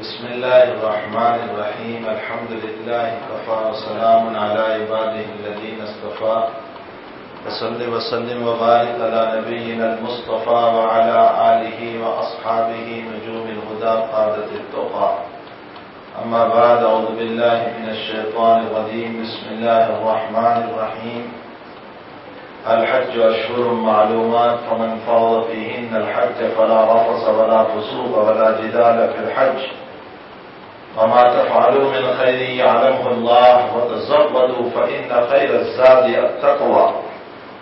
[0.00, 2.06] بسم الله الرحمن الرحيم.
[2.06, 6.38] الحمد لله كفى وسلام على عباده الذين اصطفى.
[7.46, 11.18] وصل وسلم وبارك على نبينا المصطفى وعلى
[11.50, 15.10] آله وأصحابه نجوم الهدى قادة التقى.
[16.24, 19.22] أما بعد أعوذ بالله من الشيطان الرجيم.
[19.22, 21.22] بسم الله الرحمن الرحيم.
[22.70, 29.87] الحج أشهر معلومات فمن فرض فيهن الحج فلا رفص ولا فسوق ولا جدال في الحج.
[30.96, 36.92] وما تفعلوا من خير يعلمه الله وتزودوا فإن خير الزاد التقوى.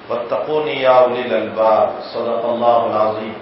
[0.08, 1.90] واتقوني يا أولي الألباب.
[2.02, 3.32] صدق الله العظيم.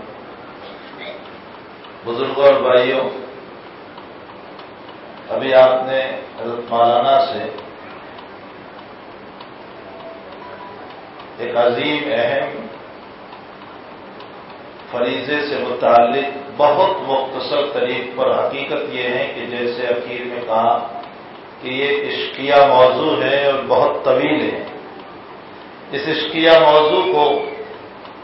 [2.05, 3.09] بزرگوں اور بھائیوں
[5.29, 6.01] ابھی آپ نے
[6.41, 7.45] حضرت مولانا سے
[11.39, 12.67] ایک عظیم، اہم
[14.95, 20.89] فریضے سے متعلق بہت مختصر طریق پر حقیقت یہ ہے کہ جیسے اخیر میں کہا
[21.63, 24.65] کہ یہ عشقیہ موضوع ہے اور بہت طویل ہے۔
[25.93, 27.43] اس عشقیہ موضوع کو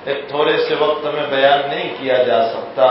[0.04, 2.86] ایک تھوڑے سے وقت میں بیان نہیں کیا جا سکتا۔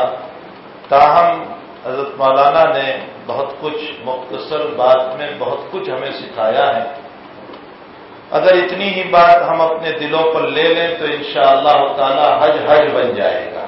[0.90, 1.44] تاہم،
[1.86, 6.90] حضرت مولانا نے بہت کچھ مختصر بات میں بہت کچھ ہمیں سکھایا ہے۔
[8.32, 12.72] اگر اتنی ہی بات ہم اپنے دلوں پر لے لیں تو انشاءاللہ اللہ تعالی حج
[12.72, 13.66] حج بن جائے گا۔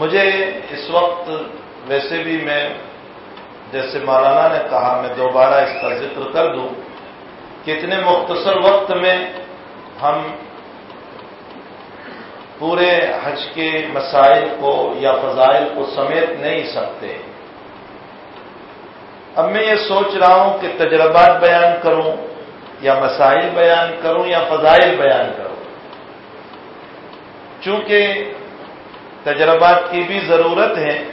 [0.00, 0.26] مجھے
[0.70, 1.30] اس وقت
[1.88, 2.64] ویسے بھی میں
[3.72, 6.68] جیسے مولانا نے کہا، میں دوبارہ اس کا ذکر کر دوں
[7.64, 9.18] کہ اتنے مختصر وقت میں
[10.02, 10.22] ہم
[12.58, 12.90] پورے
[13.22, 17.16] حج کے مسائل کو یا فضائل کو سمیت نہیں سکتے۔
[19.36, 22.12] اب میں یہ سوچ رہا ہوں کہ تجربات بیان کروں،
[22.80, 25.58] یا مسائل بیان کروں، یا فضائل بیان کروں۔
[27.60, 28.24] چونکہ
[29.24, 31.04] تجربات کی بھی ضرورت ہے۔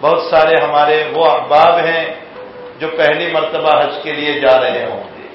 [0.00, 2.14] بہت سارے ہمارے وہ احباب ہیں
[2.78, 5.26] جو پہلی مرتبہ حج کے لیے جا رہے ہوں گے۔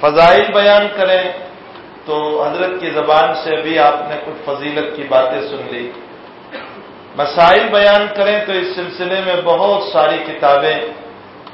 [0.00, 1.22] فضائل بیان کریں
[2.04, 5.90] تو حضرت کی زبان سے ابھی آپ نے کچھ فضیلت کی باتیں سن لی۔
[7.16, 10.78] مسائل بیان کریں تو اس سلسلے میں بہت ساری کتابیں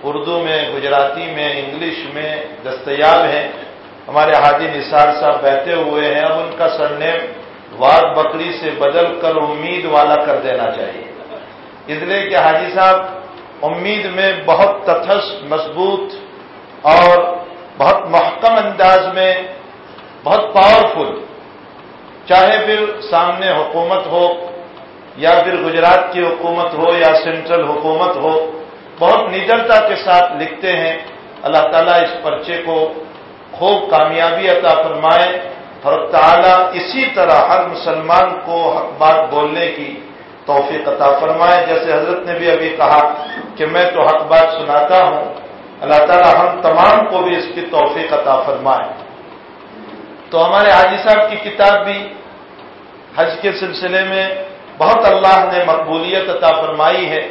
[0.03, 3.49] اردو میں، گجراتی میں، انگلش میں دستیاب ہیں۔
[4.09, 7.38] ہمارے حاجی نثار صاحب بیٹھے ہوئے ہیں، اب ان کا سرنیم
[7.77, 11.13] واد بکری سے بدل کر امید والا کر دینا چاہیے۔
[11.87, 12.97] اس لیے کہ حاجی صاحب،
[13.63, 16.15] امید میں بہت تتھس، مضبوط
[16.83, 17.37] اور
[17.79, 19.35] بہت محکم انداز میں
[20.25, 21.21] بہت پاورفل
[22.27, 24.51] چاہے پھر سامنے حکومت ہو
[25.17, 28.63] یا پھر گجرات کی حکومت ہو یا سینٹرل حکومت ہو،
[28.99, 30.99] بہت نڈرتا کے ساتھ لکھتے ہیں۔
[31.43, 32.93] اللہ تعالیٰ اس پرچے کو
[33.53, 40.01] خوب کامیابی عطا فرمائے۔ اور تعالیٰ اسی طرح ہر مسلمان کو حق بات بولنے کی
[40.47, 45.03] توفیق عطا فرمائے۔ جیسے حضرت نے بھی ابھی کہا کہ میں تو حق بات سناتا
[45.05, 45.35] ہوں،
[45.81, 48.89] اللہ تعالیٰ ہم تمام کو بھی اس کی توفیق عطا فرمائے۔
[50.31, 51.99] تو ہمارے حاجی صاحب کی کتاب بھی
[53.17, 54.29] حج کے سلسلے میں
[54.79, 57.29] بہت اللہ نے مقبولیت عطا فرمائی ہے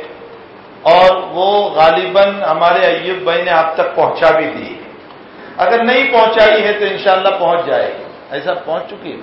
[0.81, 4.81] اور وہ غالباً ہمارے ایوب بھائی نے آپ تک پہنچا بھی دی ہے۔
[5.57, 9.17] اگر نہیں پہنچائی ہے تو انشاءاللہ پہنچ جائے گی۔ ایسا پہنچ چکی ہے۔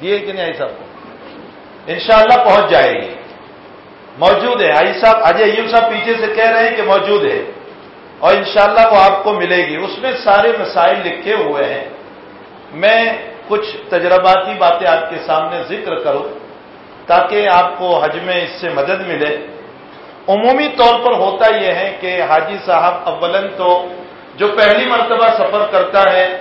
[0.00, 0.64] دیے کہ نہیں ایسا
[1.86, 3.14] انشاءاللہ پہنچ جائے گی۔
[4.18, 7.42] موجود ہے۔ آئی صاحب اجے ایوب صاحب پیچھے سے کہہ رہے ہیں کہ موجود ہے۔
[8.18, 11.84] اور انشاءاللہ وہ آپ کو ملے گی۔ اس میں سارے مسائل لکھے ہوئے ہیں۔
[12.72, 13.12] میں
[13.48, 16.24] کچھ تجرباتی باتیں آپ کے سامنے ذکر کروں
[17.06, 19.46] تاکہ آپ کو حج میں اس سے مدد ملے۔
[20.28, 23.88] عمومی طور پر ہوتا یہ ہے کہ حاجی صاحب اولن تو
[24.36, 26.38] جو پہلی مرتبہ سفر کرتا ہے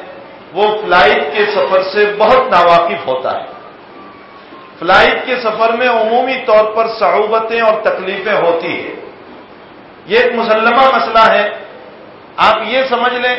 [0.53, 3.45] وہ فلائٹ کے سفر سے بہت ناواقف ہوتا ہے۔
[4.79, 8.95] فلائٹ کے سفر میں عمومی طور پر صعوبتیں اور تکلیفیں ہوتی ہیں۔
[10.05, 11.49] یہ ایک مسلمہ مسئلہ ہے۔
[12.37, 13.35] آپ یہ سمجھ لیں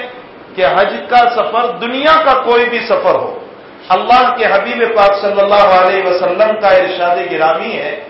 [0.54, 3.38] کہ حج کا سفر دنیا کا کوئی بھی سفر ہو،
[3.88, 8.00] اللہ کے حبیب پاک صلی اللہ علیہ وسلم کا ارشاد گرامی ہے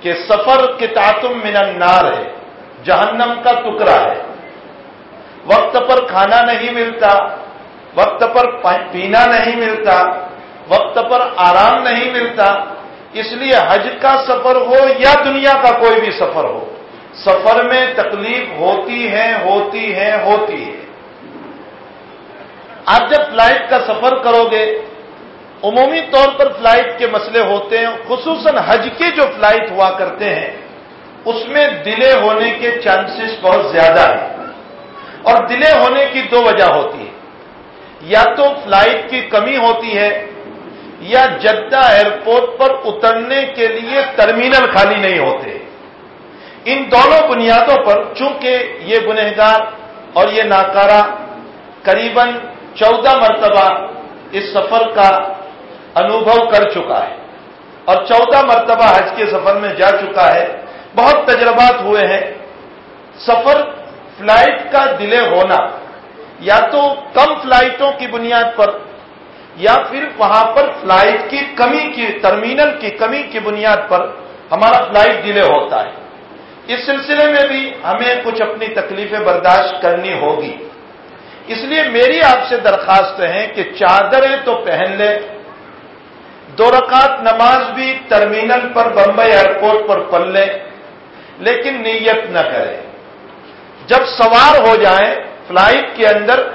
[0.00, 2.24] کہ سفر کے تعتم من النار ہے،
[2.84, 4.22] جہنم کا ٹکڑا ہے۔
[5.46, 7.36] وقت پر کھانا نہیں ملتا
[7.96, 8.46] وقت پر
[8.92, 9.96] پینا نہیں ملتا،
[10.68, 12.48] وقت پر آرام نہیں ملتا،
[13.12, 16.64] اس لیے حج کا سفر ہو یا دنیا کا کوئی بھی سفر ہو،
[17.14, 20.80] سفر میں تکلیف ہوتی ہے ہوتی ہے ہوتی ہے۔
[22.86, 24.64] آپ جب فلائٹ کا سفر کرو گے،
[25.62, 30.34] عمومی طور پر فلائٹ کے مسئلے ہوتے ہیں، خصوصاً حج کے جو فلائٹ ہوا کرتے
[30.34, 30.50] ہیں،
[31.24, 34.36] اس میں ڈلے ہونے کے چانسز بہت زیادہ ہیں۔
[35.22, 37.05] اور ڈلے ہونے کی دو وجہ ہوتی ہے
[38.06, 40.26] یا تو فلائٹ کی کمی ہوتی ہے
[41.00, 45.58] یا جدہ ایئرپورٹ پر اترنے کے لیے ٹرمینل خالی نہیں ہوتے۔
[46.64, 49.60] ان دونوں بنیادوں پر چونکہ یہ گنہگار
[50.12, 51.02] اور یہ ناکارہ
[51.82, 52.28] قریباً
[52.74, 53.66] چودہ مرتبہ
[54.32, 55.10] اس سفر کا
[55.94, 57.16] انوبھو کر چکا ہے
[57.84, 60.46] اور چودہ مرتبہ حج کے سفر میں جا چکا ہے۔
[60.96, 62.24] بہت تجربات ہوئے ہیں۔
[63.18, 63.56] سفر
[64.18, 65.56] فلائٹ کا ڈیلے ہونا
[66.40, 68.78] یا تو کم فلائٹوں کی بنیاد پر،
[69.56, 74.10] یا پھر وہاں پر فلائٹ کی کمی کی، ٹرمینل کی کمی کی بنیاد پر
[74.52, 75.90] ہمارا فلائٹ ڈیلے ہوتا ہے۔
[76.66, 80.56] اس سلسلے میں بھی ہمیں کچھ اپنی تکلیفیں برداشت کرنی ہوگی۔
[81.46, 85.18] اس لیے میری آپ سے درخواست ہے کہ چادریں تو پہن لیں۔
[86.58, 90.46] دو رکعت نماز بھی ٹرمینل پر بمبئی ایئرپورٹ پر پڑھ لیں،
[91.38, 92.76] لیکن نیت نہ کریں۔
[93.86, 95.14] جب سوار ہو جائیں
[95.48, 96.50] فلائٹ کے اندر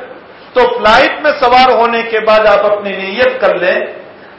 [0.53, 3.79] تو فلائٹ میں سوار ہونے کے بعد آپ اپنی نیت کر لیں۔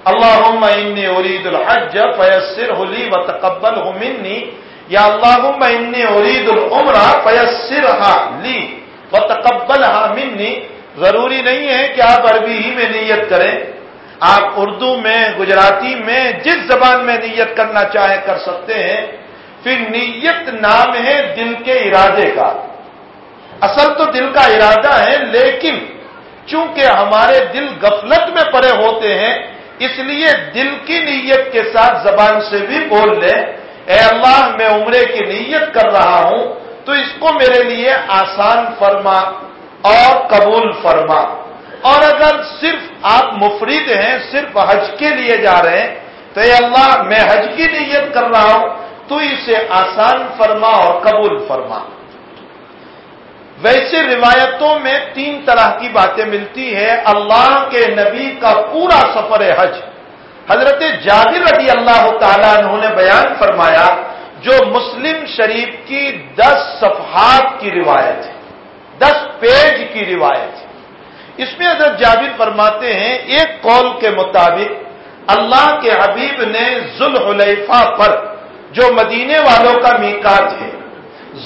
[0.04, 4.44] اللہ انی ارید الحج فیسر ہولی و تقبل منی۔
[4.88, 7.94] یا اللہ انی ارید العمرہ فیسر
[8.42, 8.80] لی
[9.12, 9.84] و تقبل
[10.16, 10.60] منی۔
[10.98, 13.52] ضروری نہیں ہے کہ آپ عربی ہی میں نیت کریں۔
[14.20, 19.06] آپ اردو میں، گجراتی میں، جس زبان میں نیت کرنا چاہیں کر سکتے ہیں۔
[19.62, 22.66] پھر نیت نام ہے دل کے ارادے کا۔
[23.66, 25.74] اصل تو دل کا ارادہ ہے، لیکن
[26.46, 29.34] چونکہ ہمارے دل غفلت میں پڑے ہوتے ہیں،
[29.78, 33.40] اس لیے دل کی نیت کے ساتھ زبان سے بھی بول لیں
[33.90, 36.42] اے اللہ میں عمرے کی نیت کر رہا ہوں،
[36.84, 39.18] تو اس کو میرے لیے آسان فرما
[39.90, 41.22] اور قبول فرما۔
[41.82, 45.94] اور اگر صرف آپ مفرید ہیں، صرف حج کے لیے جا رہے ہیں،
[46.34, 48.68] تو اے اللہ میں حج کی نیت کر رہا ہوں،
[49.08, 51.80] تو اسے آسان فرما اور قبول فرما۔
[53.62, 59.42] ویسے روایتوں میں تین طرح کی باتیں ملتی ہیں۔ اللہ کے نبی کا پورا سفر
[59.58, 59.74] حج۔
[60.50, 64.02] حضرت جابر رضی اللہ تعالیٰ انہوں نے بیان فرمایا،
[64.40, 68.32] جو مسلم شریف کی دس صفحات کی روایت ہے،
[68.98, 70.66] دس پیج کی روایت ہے۔
[71.36, 74.72] اس میں حضرت جابر فرماتے ہیں، ایک قول کے مطابق
[75.26, 78.24] اللہ کے حبیب نے ذوالحلیفہ پر،
[78.72, 80.81] جو مدینے والوں کا میکات ہے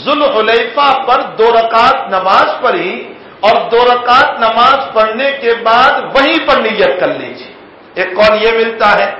[0.06, 6.60] ذوالحلیفہ پر دو رکعت نماز پڑھی اور دو رکعت نماز پڑھنے کے بعد وہیں پر
[6.60, 7.52] نیت کر لیجیے۔
[7.94, 9.10] ایک کون یہ ملتا ہے،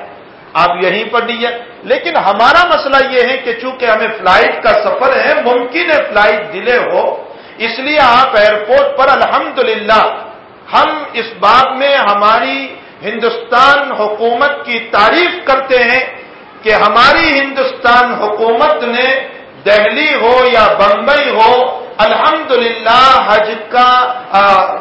[0.52, 5.16] آپ یہیں پر نیت۔ لیکن ہمارا مسئلہ یہ ہے کہ چونکہ ہمیں فلائٹ کا سفر
[5.16, 7.04] ہے، ممکن ہے فلائٹ ڈیلے ہو،
[7.58, 10.04] اس لیے آپ ایئرپورٹ پر الحمدللہ
[10.72, 16.04] ہم اس بات میں ہماری ہندوستان حکومت کی تعریف کرتے ہیں
[16.62, 19.08] کہ ہماری ہندوستان حکومت نے
[19.66, 23.88] دہلی ہو یا بمبئی ہو، الحمدللہ حج کا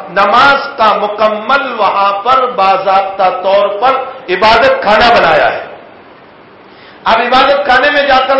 [0.08, 3.94] نماز کا مکمل وہاں پر باضابطہ طور پر
[4.28, 5.64] عبادت خانہ بنایا ہے۔
[7.04, 8.38] آپ عبادت خانے میں جا کر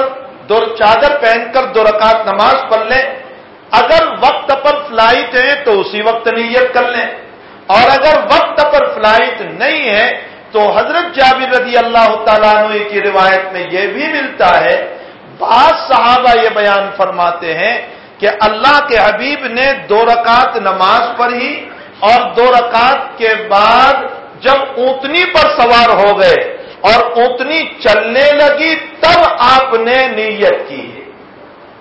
[0.48, 3.02] دو چادر پہن کر دو رکعت نماز پڑھ لیں۔
[3.70, 7.06] اگر وقت پر فلائٹ ہے تو اسی وقت نیت کر لیں۔
[7.66, 10.20] اور اگر وقت پر فلائٹ نہیں ہے
[10.52, 14.95] تو حضرت جابر رضی اللہ تعالیٰ عنہ کی روایت میں یہ بھی ملتا ہے
[15.38, 17.76] بعض صحابہ یہ بیان فرماتے ہیں
[18.18, 21.68] کہ اللہ کے حبیب نے دو رکعت نماز پڑھی
[22.00, 23.94] اور دو رکعت کے بعد
[24.40, 30.92] جب اونتنی پر سوار ہو گئے اور اونتنی چلنے لگی تب آپ نے نیت کی۔
[30.92, 31.06] ہے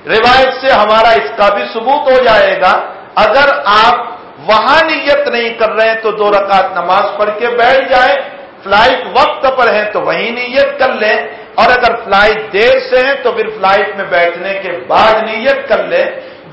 [0.06, 3.96] روایت سے ہمارا اس کا بھی ثبوت ہو جائے گا۔ اگر آپ
[4.39, 8.15] وہاں نیت نہیں کر رہے ہیں تو دو رکعت نماز پڑھ کے بیٹھ جائیں۔
[8.63, 13.14] فلائٹ وقت پر ہے تو وہی نیت کر لیں۔ اور اگر فلائٹ دیر سے ہے
[13.24, 16.06] تو پھر فلائٹ میں بیٹھنے کے بعد نیت کر لیں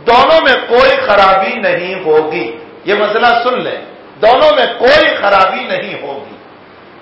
[0.07, 3.81] دونوں میں کوئی خرابی نہیں ہوگی۔ یہ مسئلہ سن لیں
[4.23, 6.37] دونوں میں کوئی خرابی نہیں ہوگی۔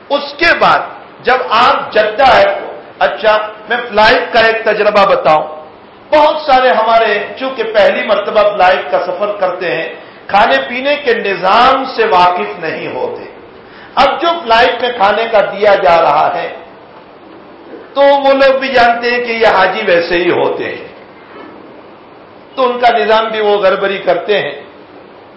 [0.09, 0.78] اس کے بعد
[1.23, 2.66] جب آپ جدہ ہے
[2.99, 3.37] اچھا
[3.69, 5.47] میں فلائٹ کا ایک تجربہ بتاؤں۔
[6.12, 9.88] بہت سارے ہمارے چونکہ پہلی مرتبہ فلائٹ کا سفر کرتے ہیں،
[10.26, 13.25] کھانے پینے کے نظام سے واقف نہیں ہوتے۔
[13.95, 16.49] اب جو فلائٹ میں کھانے کا دیا جا رہا ہے
[17.94, 20.88] تو وہ لوگ بھی جانتے ہیں کہ یہ حاجی ویسے ہی ہوتے ہیں۔
[22.54, 24.61] تو ان کا نظام بھی وہ گڑبڑی کرتے ہیں۔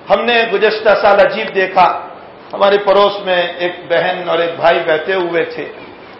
[0.10, 2.08] ہم نے گزشتہ سال عجیب دیکھا۔
[2.54, 5.66] ہمارے پڑوس میں ایک بہن اور ایک بھائی بیٹھے ہوئے تھے۔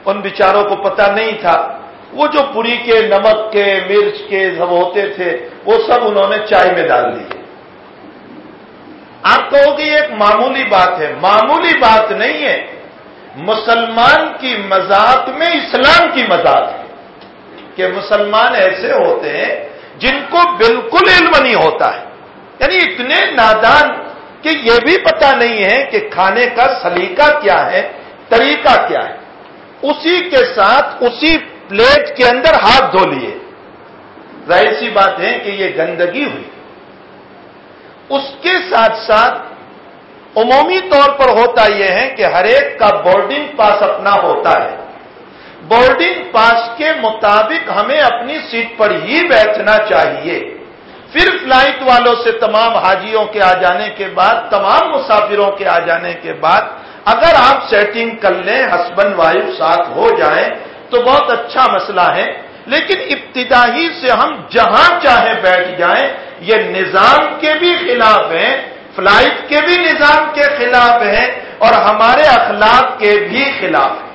[0.06, 1.80] ان بیچاروں کو پتہ نہیں تھا۔
[2.14, 6.38] وہ جو پوری کے نمک کے، مرچ کے سب ہوتے تھے، وہ سب انہوں نے
[6.46, 7.44] چائے میں ڈال دیے
[9.24, 12.73] آپ کہو کہ یہ ایک معمولی بات ہے۔ معمولی بات نہیں ہے۔
[13.36, 16.84] مسلمان کی مذاق میں اسلام کی مذاق ہے۔
[17.76, 22.06] کہ مسلمان ایسے ہوتے ہیں جن کو بالکل علم نہیں ہوتا ہے۔
[22.60, 24.04] یعنی اتنے نادان
[24.42, 27.92] کہ یہ بھی پتا نہیں ہے کہ کھانے کا سلیقہ کیا ہے،
[28.30, 29.16] طریقہ کیا ہے۔
[29.82, 31.38] اسی کے ساتھ اسی
[31.68, 33.38] پلیٹ کے اندر ہاتھ دھو لیے۔
[34.48, 36.44] ظاہر سی بات ہے کہ یہ گندگی ہوئی۔
[38.10, 39.53] اس کے ساتھ ساتھ
[40.38, 44.76] عمومی طور پر ہوتا یہ ہے کہ ہر ایک کا بورڈنگ پاس اپنا ہوتا ہے۔
[45.62, 50.40] بورڈنگ پاس کے مطابق ہمیں اپنی سیٹ پر ہی بیٹھنا چاہیے۔
[51.12, 55.80] پھر فلائٹ والوں سے تمام حاجیوں کے آ جانے کے بعد، تمام مسافروں کے آ
[55.80, 56.62] جانے کے بعد
[57.06, 60.50] اگر آپ سیٹنگ کر لیں ہسبینڈ وائف ساتھ ہو جائیں
[60.90, 67.40] تو بہت اچھا مسئلہ ہے۔ لیکن ابتدائی سے ہم جہاں چاہے بیٹھ جائیں، یہ نظام
[67.40, 73.12] کے بھی خلاف ہیں۔ فلائٹ کے بھی نظام کے خلاف ہیں اور ہمارے اخلاق کے
[73.30, 74.12] بھی خلاف ہیں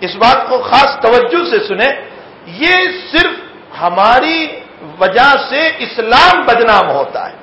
[0.00, 1.92] اس بات کو خاص توجہ سے سنیں،
[2.46, 2.74] یہ
[3.12, 3.34] صرف
[3.82, 4.38] ہماری
[5.00, 7.34] وجہ سے اسلام بدنام ہوتا ہے۔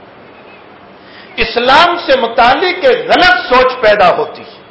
[1.35, 4.61] اسلام سے متعلق ایک غلط سوچ پیدا ہوتی ہے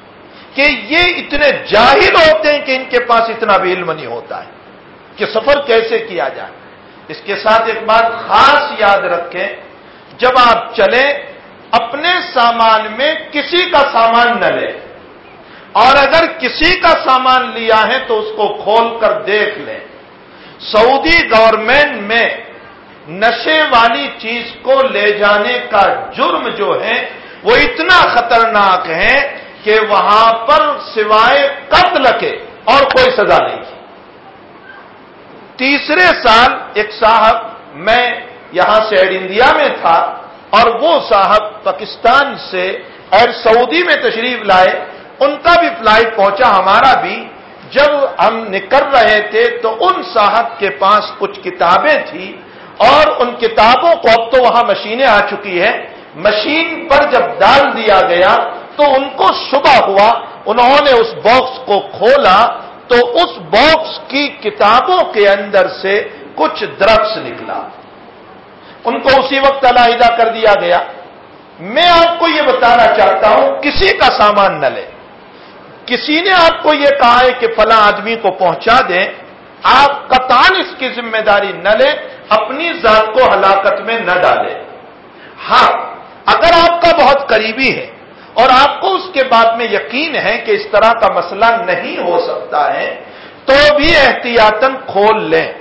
[0.55, 4.45] کہ یہ اتنے جاہل ہوتے ہیں کہ ان کے پاس اتنا بھی علم نہیں ہوتا
[4.45, 4.51] ہے
[5.17, 6.53] کہ سفر کیسے کیا جائے۔
[7.09, 9.49] اس کے ساتھ ایک بات خاص یاد رکھیں،
[10.19, 11.32] جب آپ چلیں
[11.73, 14.73] اپنے سامان میں کسی کا سامان نہ لیں
[15.73, 19.79] اور اگر کسی کا سامان لیا ہے تو اس کو کھول کر دیکھ لیں
[20.73, 22.27] سعودی گورنمنٹ میں
[23.09, 26.99] نشے والی چیز کو لے جانے کا جرم جو ہے
[27.43, 29.17] وہ اتنا خطرناک ہے
[29.65, 30.61] کہ وہاں پر
[30.95, 32.33] سوائے قتل کے
[32.65, 33.63] اور کوئی سزا نہیں۔
[35.57, 37.37] تیسرے سال ایک صاحب
[37.75, 38.05] میں
[38.53, 40.22] یہاں سے انڈیا میں تھا۔
[40.57, 42.65] اور وہ صاحب پاکستان سے
[43.17, 44.73] ایئر سعودی میں تشریف لائے،
[45.21, 47.17] ان کا بھی فلائٹ پہنچا، ہمارا بھی۔
[47.71, 47.91] جب
[48.25, 52.33] ہم نکل رہے تھے تو ان صاحب کے پاس کچھ کتابیں تھیں
[52.89, 55.77] اور ان کتابوں کو اب تو وہاں مشینیں آ چکی ہیں۔
[56.15, 58.35] مشین پر جب ڈال دیا گیا
[58.77, 60.11] تو ان کو شبہ ہوا،
[60.47, 62.39] انہوں نے اس باکس کو کھولا
[62.89, 65.95] تو اس باکس کی کتابوں کے اندر سے
[66.35, 67.61] کچھ درخت نکلا۔
[68.85, 70.79] ان کو اسی وقت علیحدہ کر دیا گیا۔
[71.61, 74.87] میں آپ کو یہ بتانا چاہتا ہوں، کسی کا سامان نہ لے۔
[75.87, 79.07] کسی نے آپ کو یہ کہا ہے کہ فلاں آدمی کو پہنچا دیں
[79.63, 81.93] آپ کتان اس کی ذمہ داری نہ لیں
[82.29, 84.55] اپنی ذات کو ہلاکت میں نہ ڈالیں
[85.51, 85.71] ہاں
[86.27, 87.87] اگر آپ کا بہت قریبی ہے
[88.35, 91.99] اور آپ کو اس کے بعد میں یقین ہے کہ اس طرح کا مسئلہ نہیں
[91.99, 93.01] ہو سکتا ہے،
[93.45, 95.53] تو بھی احتیاطن کھول لیں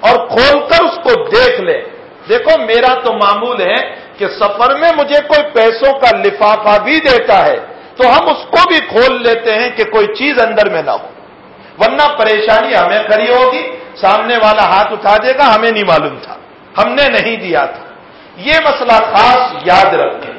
[0.00, 1.80] اور کھول کر اس کو دیکھ لیں۔
[2.28, 7.46] دیکھو، میرا تو معمول ہے کہ سفر میں مجھے کوئی پیسوں کا لفافہ بھی دیتا
[7.46, 7.56] ہے
[7.96, 11.08] تو ہم اس کو بھی کھول لیتے ہیں کہ کوئی چیز اندر میں نہ ہو۔
[11.78, 16.36] ورنہ پریشانی ہمیں کھڑی ہوگی، سامنے والا ہاتھ اٹھا دے گا، ہمیں نہیں معلوم تھا۔
[16.78, 17.84] ہم نے نہیں دیا تھا۔
[18.36, 20.34] یہ مسئلہ خاص یاد رکھیں۔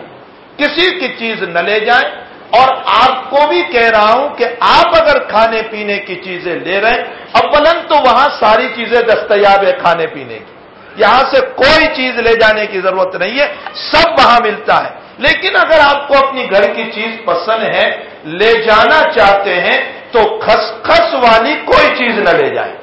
[0.58, 4.88] کسی کی چیز نہ لے جائیں۔ اور آپ کو بھی کہہ رہا ہوں کہ آپ
[5.02, 9.72] اگر کھانے پینے کی چیزیں لے رہے ہیں اولن تو وہاں ساری چیزیں دستیاب ہے
[9.72, 10.52] کھانے پینے کی۔
[10.95, 15.55] یہاں سے کوئی چیز لے جانے کی ضرورت نہیں ہے، سب وہاں ملتا ہے۔ لیکن
[15.55, 17.89] اگر آپ کو اپنی گھر کی چیز پسند ہے،
[18.23, 19.81] لے جانا چاہتے ہیں،
[20.12, 22.73] تو خسخس والی کوئی چیز نہ لے جائیں۔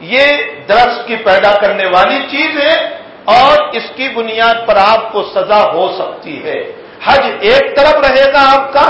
[0.00, 0.26] یہ
[0.68, 5.72] درس کی پیدا کرنے والی چیز ہے اور اس کی بنیاد پر آپ کو سزا
[5.72, 6.72] ہو سکتی ہے۔
[7.04, 8.86] حج ایک طرف رہے گا آپ کا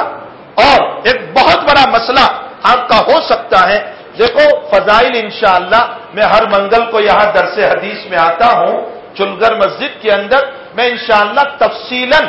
[0.55, 2.27] اور ایک بہت بڑا مسئلہ
[2.63, 5.83] آپ کا ہو سکتا ہے۔ دیکھو، فضائل انشاءاللہ،
[6.15, 8.77] میں ہر منگل کو یہاں درس حدیث میں آتا ہوں،
[9.15, 10.41] چلگر مسجد کے اندر،
[10.77, 12.21] میں انشاءاللہ تفصیلا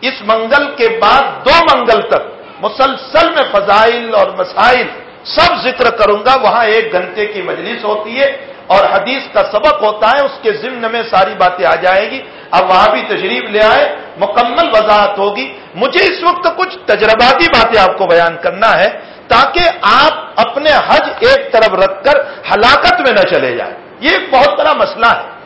[0.00, 2.22] اس منگل کے بعد دو منگل تک
[2.60, 4.86] مسلسل میں فضائل اور مسائل
[5.24, 8.30] سب ذکر کروں گا، وہاں ایک گھنٹے کی مجلس ہوتی ہے
[8.66, 12.20] اور حدیث کا سبق ہوتا ہے، اس کے ضمن میں ساری باتیں آ جائے گی۔
[12.50, 17.80] اب وہاں بھی تشریف لے آئے، مکمل وضاحت ہوگی۔ مجھے اس وقت کچھ تجرباتی باتیں
[17.80, 18.88] آپ کو بیان کرنا ہے۔
[19.30, 22.20] تاکہ آپ اپنے حج ایک طرف رکھ کر
[22.52, 25.40] ہلاکت میں نہ چلے جائیں۔ یہ ایک بہت بڑا مسئلہ ہے۔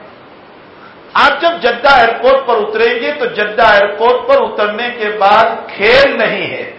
[1.14, 5.44] آپ جب جدہ ایئرپورٹ پر اتریں گے تو جدہ ایئرپورٹ پر اترنے کے بعد
[5.76, 6.70] کھیل نہیں ہے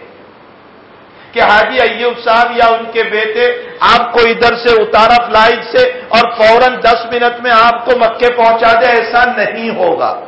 [1.32, 6.00] کہ حاجی ایوب صاحب یا ان کے بیٹے آپ کو ادھر سے اتارا فلائٹ سے
[6.08, 10.20] اور فوراً دس منٹ میں آپ کو مکے پہنچا دے، ایسا نہیں ہوگا۔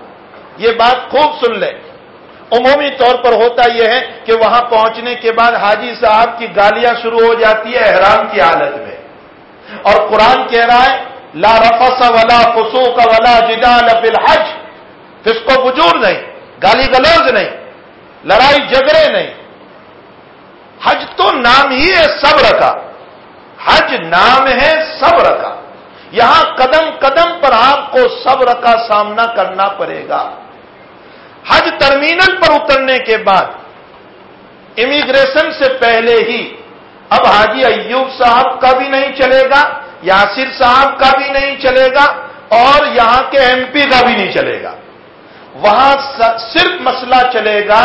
[0.56, 1.88] یہ بات خوب سن لیں۔
[2.52, 6.94] عمومی طور پر ہوتا یہ ہے کہ وہاں پہنچنے کے بعد حاجی صاحب کی گالیاں
[7.02, 8.96] شروع ہو جاتی ہے احرام کی حالت میں۔
[9.82, 14.46] اور قرآن کہہ رہا ہے، لا رفس ولا فسو کا ولا جدال بالحج
[15.26, 16.22] حج کو بجور نہیں،
[16.62, 17.48] گالی گلوز نہیں،
[18.24, 19.34] لڑائی جھگڑے نہیں۔
[20.84, 22.72] حج تو نام ہی ہے صبر کا۔
[23.64, 25.60] حج نام ہے صبر کا۔
[26.10, 30.30] یہاں قدم قدم پر آپ کو صبر کا سامنا کرنا پڑے گا۔
[31.48, 33.46] حج ٹرمینل پر اترنے کے بعد
[34.84, 36.40] امیگریشن سے پہلے ہی
[37.10, 39.62] اب حاجی ایوب صاحب کا بھی نہیں چلے گا،
[40.02, 42.06] یاسر صاحب کا بھی نہیں چلے گا
[42.48, 44.74] اور یہاں کے ایم پی کا بھی نہیں چلے گا۔
[45.54, 45.92] وہاں
[46.52, 47.82] صرف مسئلہ چلے گا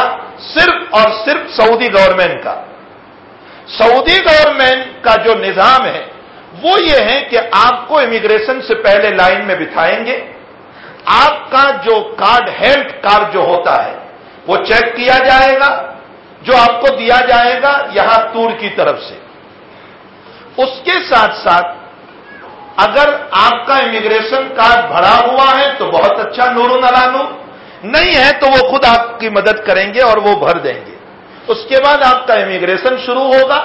[0.53, 2.55] صرف اور صرف سعودی گورنمنٹ کا۔
[3.77, 6.03] سعودی گورنمنٹ کا جو نظام ہے،
[6.63, 10.17] وہ یہ ہے کہ آپ کو امیگریشن سے پہلے لائن میں بٹھائیں گے۔
[11.05, 13.97] آپ کا جو کارڈ ہیلتھ کارڈ جو ہوتا ہے،
[14.47, 15.93] وہ چیک کیا جائے گا،
[16.41, 19.15] جو آپ کو دیا جائے گا یہاں تور کی طرف سے۔
[20.57, 21.77] اس کے ساتھ ساتھ
[22.77, 27.23] اگر آپ کا امیگریشن کارڈ بھرا ہوا ہے تو بہت اچھا نور نلانو
[27.83, 30.95] نہیں ہے تو وہ خود آپ کی مدد کریں گے اور وہ بھر دیں گے۔
[31.47, 33.55] اس کے بعد آپ کا امیگریشن شروع ہوگا۔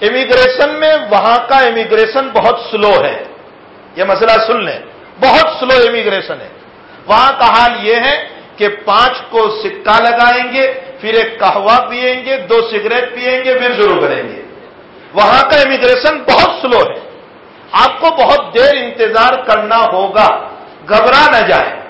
[0.00, 3.24] امیگریشن میں وہاں کا امیگریشن بہت سلو ہے۔
[3.96, 4.78] یہ مسئلہ سن لیں۔
[5.20, 6.48] بہت سلو امیگریشن ہے۔
[7.06, 10.66] وہاں کا حال یہ ہے کہ پانچ کو سکہ لگائیں گے،
[11.00, 14.42] پھر ایک کہوا پیئیں گے، دو سگریٹ پیئیں گے، پھر شروع کریں گے۔
[15.14, 17.00] وہاں کا امیگریشن بہت سلو ہے۔
[17.72, 20.28] آپ کو بہت دیر انتظار کرنا ہوگا،
[20.88, 21.80] گھبرا نہ جائے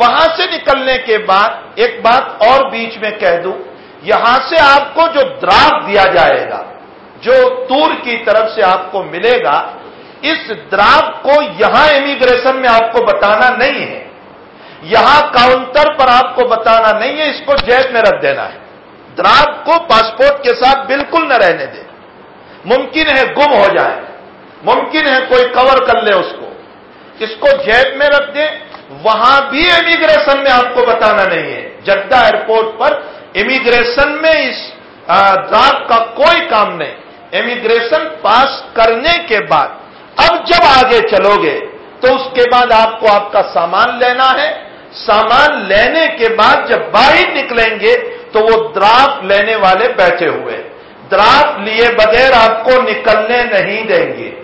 [0.00, 3.52] وہاں سے نکلنے کے بعد ایک بات اور بیچ میں کہہ دوں،
[4.02, 6.62] یہاں سے آپ کو جو دراب دیا جائے گا،
[7.20, 7.34] جو
[7.68, 9.72] تور کی طرف سے آپ کو ملے گا،
[10.22, 14.01] اس دراب کو یہاں امیگریشن میں آپ کو بتانا نہیں ہے۔
[14.82, 18.58] یہاں کاؤنٹر پر آپ کو بتانا نہیں ہے، اس کو جیب میں رکھ دینا ہے۔
[19.18, 21.84] دراب کو پاسپورٹ کے ساتھ بالکل نہ رہنے دیں۔
[22.64, 24.00] ممکن ہے گم ہو جائے
[24.62, 26.52] ممکن ہے کوئی کور کر لے اس کو۔
[27.18, 28.50] اس کو جیب میں رکھ دیں۔
[29.02, 33.00] وہاں بھی امیگریشن میں آپ کو بتانا نہیں ہے۔ جدہ ایئرپورٹ پر
[33.34, 34.56] امیگریشن میں اس
[35.50, 36.94] دراب کا کوئی کام نہیں۔
[37.32, 39.68] امیگریشن پاس کرنے کے بعد،
[40.16, 41.60] اب جب آگے چلو گے
[42.00, 46.68] تو اس کے بعد آپ کو آپ کا سامان لینا ہے۔ سامان لینے کے بعد
[46.68, 47.94] جب باہر نکلیں گے
[48.32, 50.68] تو وہ دراپ لینے والے بیٹھے ہوئے
[51.10, 54.42] دراپ لیے بغیر آپ کو نکلنے نہیں دیں گے۔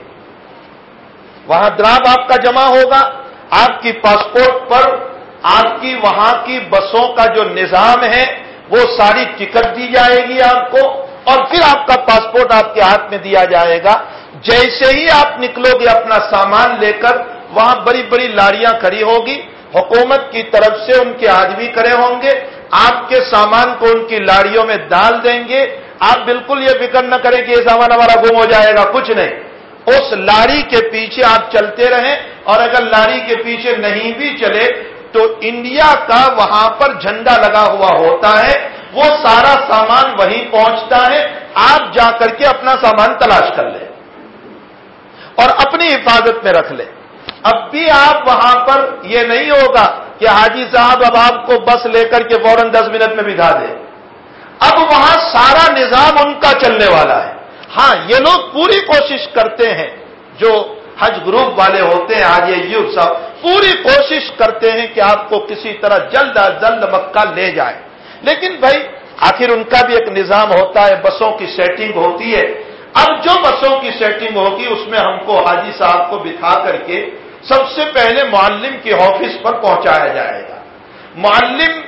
[1.46, 3.10] وہاں دراپ آپ کا جمع ہوگا۔
[3.50, 4.96] آپ کی پاسپورٹ پر
[5.42, 8.24] آپ کی وہاں کی بسوں کا جو نظام ہے،
[8.70, 12.80] وہ ساری ٹکٹ دی جائے گی آپ کو اور پھر آپ کا پاسپورٹ آپ کے
[12.80, 14.04] ہاتھ میں دیا جائے گا۔
[14.42, 17.16] جیسے ہی آپ نکلو گے اپنا سامان لے کر،
[17.50, 19.42] وہاں بڑی بڑی لاریاں کھڑی ہوگی۔
[19.74, 24.06] حکومت کی طرف سے ان کے آدمی کھڑے ہوں گے۔ آپ کے سامان کو ان
[24.06, 27.92] کی لاڑیوں میں ڈال دیں گے۔ آپ بالکل یہ فکر نہ کریں کہ یہ سامان
[27.92, 29.48] ہمارا گم ہو جائے گا، کچھ نہیں۔
[29.86, 34.82] اس لاری کے پیچھے آپ چلتے رہیں اور اگر لاری کے پیچھے نہیں بھی چلے
[35.12, 41.12] تو انڈیا کا وہاں پر جھنڈا لگا ہوا ہوتا ہے۔ وہ سارا سامان وہیں پہنچتا
[41.12, 43.88] ہے۔ آپ جا کر کے اپنا سامان تلاش کر لیں
[45.34, 46.97] اور اپنی حفاظت میں رکھ لیں۔
[47.42, 49.86] اب بھی آپ وہاں پر یہ نہیں ہوگا
[50.18, 53.50] کہ حاجی صاحب اب آپ کو بس لے کر کے فوراً دس منٹ میں بٹھا
[53.58, 53.66] دے۔
[54.58, 57.32] اب وہاں سارا نظام ان کا چلنے والا ہے۔
[57.76, 59.88] ہاں یہ لوگ پوری کوشش کرتے ہیں،
[60.38, 65.28] جو حج گروپ والے ہوتے ہیں، آج یہ صاحب، پوری کوشش کرتے ہیں کہ آپ
[65.30, 67.76] کو کسی طرح جلد از جلد مکہ لے جائے
[68.22, 68.78] لیکن بھائی،
[69.16, 72.46] آخر ان کا بھی ایک نظام ہوتا ہے، بسوں کی سیٹنگ ہوتی ہے۔
[72.94, 76.76] اب جو بسوں کی سیٹنگ ہوگی، اس میں ہم کو حاجی صاحب کو بٹھا کر
[76.76, 76.98] کے
[77.42, 80.56] سب سے پہلے معلم کے آفس پر پہنچایا جائے گا۔
[81.16, 81.80] معلم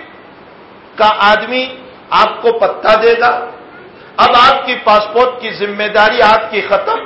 [0.97, 1.77] کا آدمی
[2.11, 3.47] آپ کو پتہ دے گا۔
[4.17, 6.99] اب آپ کی پاسپورٹ کی ذمہ داری آپ کی ختم۔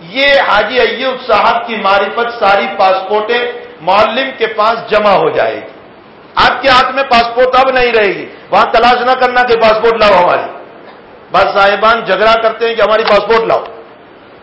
[0.00, 5.70] یہ حاجی ایوب صاحب کی معرفت ساری پاسپورٹیں معلم کے پاس جمع ہو جائے گی۔
[6.34, 10.04] آپ کے ہاتھ میں پاسپورٹ اب نہیں رہے گی۔ وہاں تلاش نہ کرنا کہ پاسپورٹ
[10.04, 10.52] لاؤ ہماری۔
[11.32, 13.64] بس صاحبان جھگڑا کرتے ہیں کہ ہماری پاسپورٹ لاؤ۔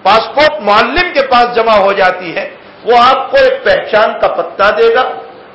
[0.04, 4.76] پاسپورٹ معلم کے پاس جمع ہو جاتی ہے۔ وہ آپ کو ایک پہچان کا پتہ
[4.78, 5.02] دے گا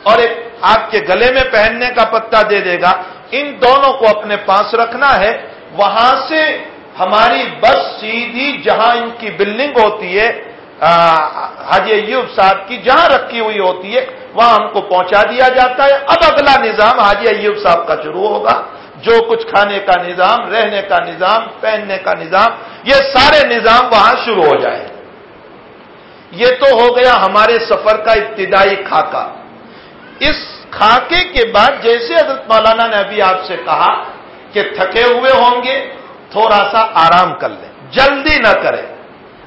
[0.02, 4.18] اور ایک آپ کے گلے میں پہننے کا پتہ دے دے گا۔ ان دونوں کو
[4.18, 5.32] اپنے پاس رکھنا ہے۔
[5.72, 6.58] وہاں سے
[6.98, 10.52] ہماری بس سیدھی جہاں ان کی بلڈنگ ہوتی ہے
[11.70, 15.84] حاجی ایوب صاحب کی جہاں رکھی ہوئی ہوتی ہے، وہاں ہم کو پہنچا دیا جاتا
[15.84, 18.62] ہے۔ اب اگلا نظام حاجی ایوب صاحب کا شروع ہوگا۔
[18.96, 22.50] جو کچھ کھانے کا نظام، رہنے کا نظام، پہننے کا نظام،
[22.84, 24.88] یہ سارے نظام وہاں شروع ہو جائے۔
[26.32, 29.34] یہ تو ہو گیا ہمارے سفر کا ابتدائی خاکہ۔
[30.18, 34.02] اس خاکے کے بعد جیسے حضرت مولانا نے ابھی آپ سے کہا
[34.52, 35.94] کہ تھکے ہوئے ہوں گے،
[36.30, 38.82] تھوڑا سا آرام کر لیں۔ جلدی نہ کریں۔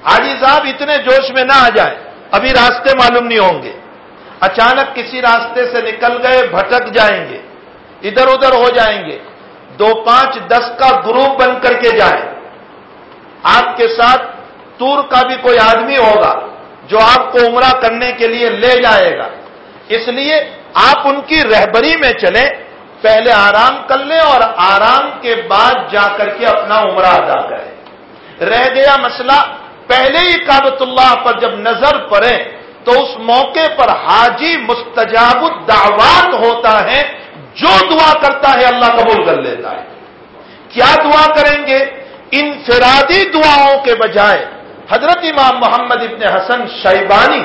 [0.05, 1.97] حاجی صاحب اتنے جوش میں نہ آ جائیں۔
[2.31, 3.73] ابھی راستے معلوم نہیں ہوں گے۔
[4.39, 7.41] اچانک کسی راستے سے نکل گئے، بھٹک جائیں گے۔
[8.01, 9.19] ادھر ادھر ہو جائیں گے۔
[9.79, 12.35] دو پانچ دس کا گروپ بن کر کے جائیں۔
[13.43, 14.21] آپ کے ساتھ
[14.77, 16.54] تور کا بھی کوئی آدمی ہوگا۔
[16.87, 19.27] جو آپ کو عمرہ کرنے کے لیے لے جائے گا۔
[19.89, 20.35] اس لیے
[20.73, 22.49] آپ ان کی رہبری میں چلیں،
[23.01, 27.75] پہلے آرام کر لیں اور آرام کے بعد جا کر کے اپنا عمرہ ادا کریں۔
[28.45, 29.39] رہ گیا مسئلہ،
[29.87, 32.37] پہلے ہی کابت اللہ پر جب نظر پڑے
[32.83, 37.01] تو اس موقع پر حاجی مستجاب الدعوات ہوتا ہے،
[37.55, 39.83] جو دعا کرتا ہے اللہ قبول کر لیتا ہے۔
[40.69, 41.79] کیا دعا کریں گے؟
[42.31, 44.45] انفرادی دعاؤں کے بجائے
[44.91, 47.43] حضرت امام محمد ابن حسن شیبانی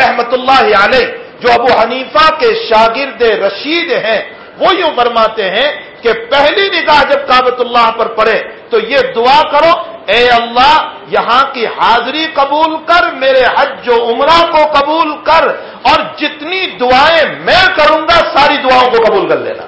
[0.00, 1.06] رحمت اللہ علیہ،
[1.40, 4.20] جو ابو حنیفہ کے شاگرد رشید ہیں،
[4.60, 5.68] وہ یوں فرماتے ہیں
[6.02, 8.38] کہ پہلی نگاہ جب کابت اللہ پر پڑے،
[8.70, 9.72] تو یہ دعا کرو،
[10.12, 10.74] اے اللہ،
[11.08, 15.48] یہاں کی حاضری قبول کر، میرے حج و عمرہ کو قبول کر،
[15.90, 19.66] اور جتنی دعائیں میں کروں گا، ساری دعاؤں کو قبول کر لینا۔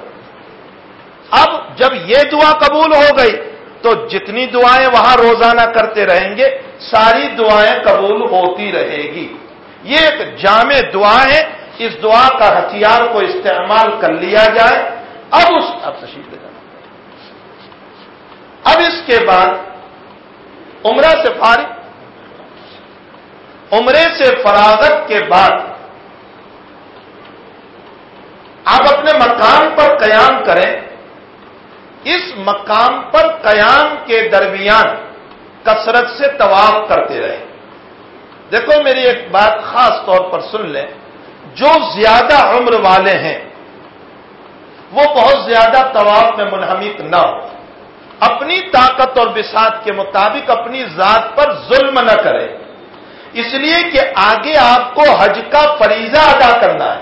[1.41, 3.35] اب جب یہ دعا قبول ہو گئی،
[3.81, 6.49] تو جتنی دعائیں وہاں روزانہ کرتے رہیں گے
[6.91, 9.37] ساری دعائیں قبول ہوتی رہے گی۔
[9.83, 14.83] یہ ایک جامع دعا ہے۔ اس دعا کا ہتھیار کو استعمال کر لیا جائے۔
[15.31, 16.59] اب اس اب تشریف لے جانا
[18.63, 19.47] اب اس کے بعد
[20.85, 21.63] عمرہ سے فارغ۔
[23.71, 25.59] عمرے سے فراغت کے بعد
[28.65, 30.81] آپ اپنے مکان پر قیام کریں۔
[32.03, 35.12] اس مقام پر قیام کے درمیان
[35.63, 37.45] کثرت سے طواف کرتے رہیں
[38.51, 40.87] دیکھو میری ایک بات خاص طور پر سن لیں۔
[41.55, 43.49] جو زیادہ عمر والے ہیں،
[44.91, 47.47] وہ بہت زیادہ طواف میں منہمک نہ ہو
[48.19, 52.57] اپنی طاقت اور بساط کے مطابق اپنی ذات پر ظلم نہ کرے
[53.33, 57.01] اس لیے کہ آگے آپ کو حج کا فریضہ ادا کرنا ہے۔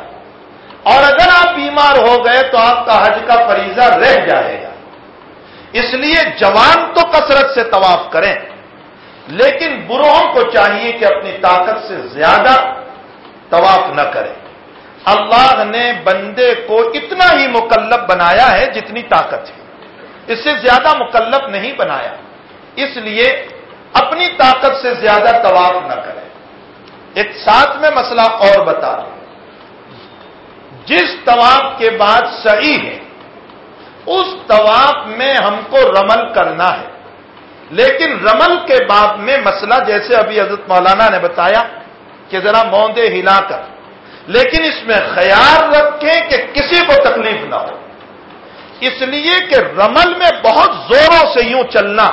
[0.84, 4.70] اور اگر آپ بیمار ہو گئے تو آپ کا حج کا فریضہ رہ جائے گا۔
[5.74, 8.36] اس لیے جوان تو کثرت سے طواف کریں۔
[9.28, 12.74] لیکن بروہوں کو چاہیے کہ اپنی طاقت سے زیادہ
[13.50, 14.34] طواف نہ کریں
[15.06, 19.62] اللہ نے بندے کو اتنا ہی مکلب بنایا ہے جتنی طاقت ہے
[20.28, 22.16] اس سے زیادہ مکلب نہیں بنایا۔
[22.76, 23.48] اس لیے
[23.94, 26.30] اپنی طاقت سے زیادہ طواف نہ کریں
[27.14, 29.22] ایک ساتھ میں مسئلہ اور بتا۔ دوں
[30.86, 33.00] جس طواف کے بعد صحیح ہے،
[34.06, 37.01] اس طواف میں ہم کو رمل کرنا ہے۔
[37.72, 41.64] لیکن رمل کے بعد میں مسئلہ جیسے ابھی حضرت مولانا نے بتایا
[42.30, 43.62] کہ ذرا موندے ہلا کر،
[44.28, 47.78] لیکن اس میں خیال رکھیں کہ کسی کو تکلیف نہ ہو۔
[48.80, 52.08] اس لیے کہ رمل میں بہت زوروں سے یوں چلنا،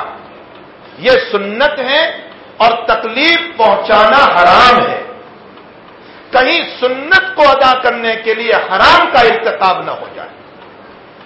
[0.98, 5.02] یہ سنت ہے اور تکلیف پہنچانا حرام ہے۔
[6.30, 10.28] کہیں سنت کو ادا کرنے کے لیے حرام کا ارتقاب نہ ہو جائے۔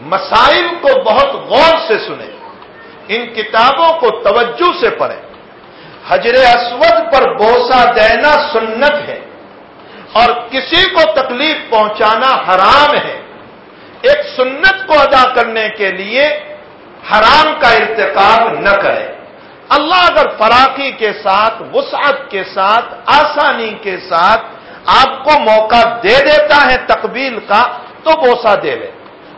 [0.01, 2.41] مسائل کو بہت غور سے سنیں۔
[3.09, 5.21] ان کتابوں کو توجہ سے پڑھیں۔
[6.09, 9.21] حجر اسود پر بوسا دینا سنت ہے
[10.12, 13.23] اور کسی کو تکلیف پہنچانا حرام ہے۔
[14.03, 16.23] ایک سنت کو ادا کرنے کے لیے
[17.11, 19.07] حرام کا ارتقاب نہ کرے
[19.69, 24.43] اللہ اگر فراقی کے ساتھ، وسعت کے ساتھ، آسانی کے ساتھ
[24.87, 27.62] آپ کو موقع دے دیتا ہے تقبیل کا،
[28.03, 28.91] تو بوسا دے لے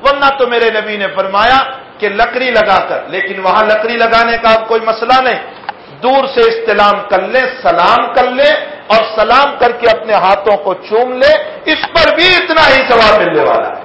[0.04, 1.58] ورنہ تو میرے نبی نے فرمایا
[1.98, 5.54] کہ لکڑی لگا کر، لیکن وہاں لکڑی لگانے کا کوئی مسئلہ نہیں۔
[6.02, 8.50] دور سے استلام کر لے، سلام کر لے
[8.86, 13.20] اور سلام کر کے اپنے ہاتھوں کو چوم لے۔ اس پر بھی اتنا ہی ثواب
[13.20, 13.84] ملنے والا ہے۔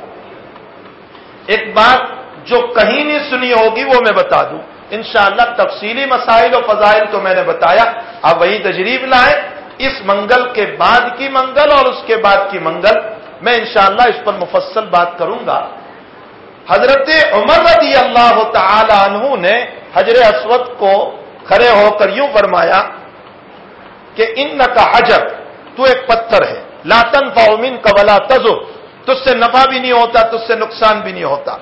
[1.46, 2.00] ایک بات
[2.46, 7.22] جو کہیں نہیں سنی ہوگی وہ میں بتا دوں۔ انشاءاللہ تفصیلی مسائل و فضائل تو
[7.22, 7.84] میں نے بتایا۔
[8.22, 12.60] اب وہی تجریب لائیں۔ اس منگل کے بعد کی منگل اور اس کے بعد کی
[12.60, 13.00] منگل۔
[13.42, 15.70] میں انشاءاللہ اس پر مفصل بات کروں گا۔
[16.70, 19.56] حضرت عمر رضی اللہ تعالی عنہ نے
[19.96, 20.94] حجر اسود کو
[21.48, 22.82] کھڑے ہو کر یوں فرمایا
[24.16, 25.22] کہ ان کا حجر،
[25.76, 26.60] تو ایک پتھر ہے
[26.92, 28.56] لاتن فومن کا ولا تزو
[29.06, 31.54] تج سے نفع بھی نہیں ہوتا تج سے نقصان بھی نہیں ہوتا۔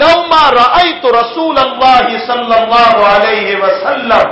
[0.00, 4.26] لوما رائی تو رسول اللہ صلی اللہ علیہ وسلم،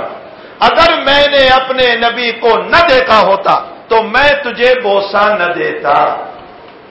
[0.59, 3.53] اگر میں نے اپنے نبی کو نہ دیکھا ہوتا،
[3.89, 5.93] تو میں تجھے بوسا نہ دیتا۔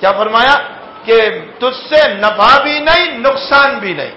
[0.01, 0.55] کیا فرمایا؟
[1.07, 1.21] کہ
[1.59, 4.11] تجھ سے نفع بھی نہیں، نقصان بھی نہیں۔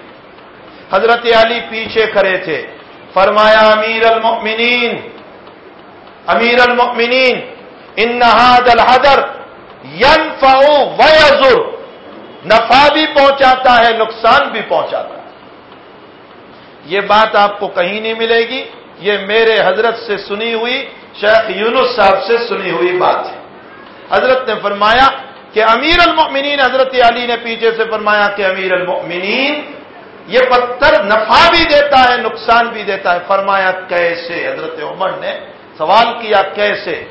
[0.92, 2.66] حضرت علی پیچھے کھڑے تھے۔
[3.12, 5.10] فرمایا، امیر المؤمنین
[6.26, 7.40] امیر المؤمنین،
[7.96, 9.18] ان نہاد الحدر
[9.84, 10.44] ین
[10.98, 11.58] ویزر
[12.46, 15.28] نفع بھی پہنچاتا ہے، نقصان بھی پہنچاتا ہے۔
[16.84, 18.64] یہ بات آپ کو کہیں نہیں ملے گی۔
[18.98, 20.88] یہ میرے حضرت سے سنی ہوئی،
[21.20, 23.38] شیخ یونس صاحب سے سنی ہوئی بات ہے۔
[24.10, 29.54] حضرت نے فرمایا کہ امیر المؤمنین حضرت علی نے پیچھے سے فرمایا کہ امیر المؤمنین
[30.26, 35.32] یہ پتھر نفع بھی دیتا ہے، نقصان بھی دیتا ہے۔ فرمایا کیسے؟ حضرت عمر نے
[35.78, 37.04] سوال کیا کیسے؟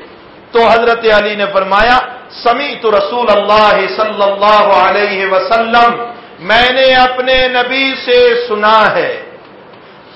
[0.52, 1.98] تو حضرت علی نے فرمایا
[2.30, 5.90] سمی تو رسول اللہ صلی اللہ علیہ وسلم،
[6.38, 9.22] میں نے اپنے نبی سے سنا ہے۔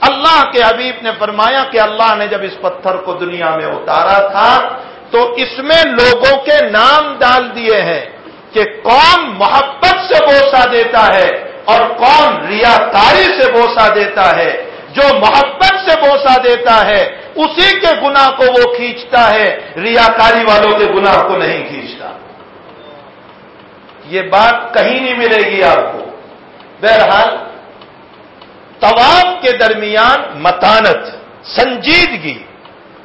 [0.00, 4.18] اللہ کے حبیب نے فرمایا کہ اللہ نے جب اس پتھر کو دنیا میں اتارا
[4.28, 4.78] تھا،
[5.10, 8.04] تو اس میں لوگوں کے نام ڈال دیے ہیں۔
[8.54, 15.02] کہ کون محبت سے بوسا دیتا ہے اور کون ریاکاری سے بوسا دیتا ہے۔ جو
[15.14, 20.84] محبت سے بوسا دیتا ہے، اسی کے گنا کو وہ کھینچتا ہے۔ ریاکاری والوں کے
[20.84, 22.10] گنا کو نہیں کھینچتا۔
[24.04, 25.98] یہ بات کہیں نہیں ملے گی آپ کو۔
[26.82, 27.36] بہرحال،
[28.80, 31.06] طواف کے درمیان متانت،
[31.46, 32.42] سنجیدگی،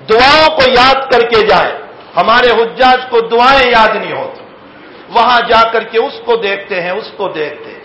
[0.10, 1.76] دعاؤں کو یاد کر کے جائیں۔
[2.18, 4.49] ہمارے حجاج کو دعائیں یاد نہیں ہوتی۔
[5.14, 7.80] وہاں جا کر کے اس کو دیکھتے ہیں، اس کو دیکھتے ہیں۔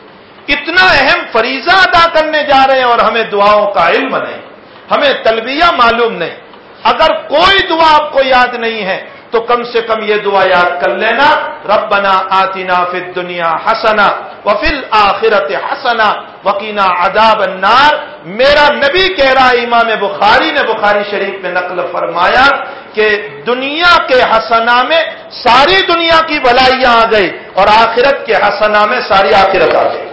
[0.48, 4.42] اتنا اہم فریضہ ادا کرنے جا رہے ہیں اور ہمیں دعاؤں کا علم نہیں۔
[4.90, 6.36] ہمیں تلبیہ معلوم نہیں۔
[6.84, 10.84] اگر کوئی دعا آپ کو یاد نہیں ہے، تو کم سے کم یہ دعا یاد
[10.84, 11.28] کر لینا۔
[11.74, 14.08] ربنا آتنا فی دنیا حسنا
[14.44, 16.12] وفل آخرت حسنا
[16.44, 22.46] وکینا عذاب النار۔ میرا نبی کہہ رہا امام بخاری نے بخاری شریف میں نقل فرمایا
[22.94, 28.86] کہ دنیا کے حسنا میں ساری دنیا کی بلائیاں آ گئی اور آخرت کے حسنا
[28.86, 30.08] میں ساری آخرت آ گئی۔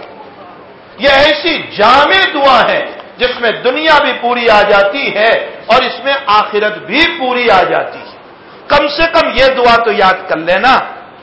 [0.98, 5.30] یہ ایسی جامع دعا ہے جس میں دنیا بھی پوری آ جاتی ہے
[5.66, 8.16] اور اس میں آخرت بھی پوری آ جاتی ہے۔
[8.68, 10.72] کم سے کم یہ دعا تو یاد کر لینا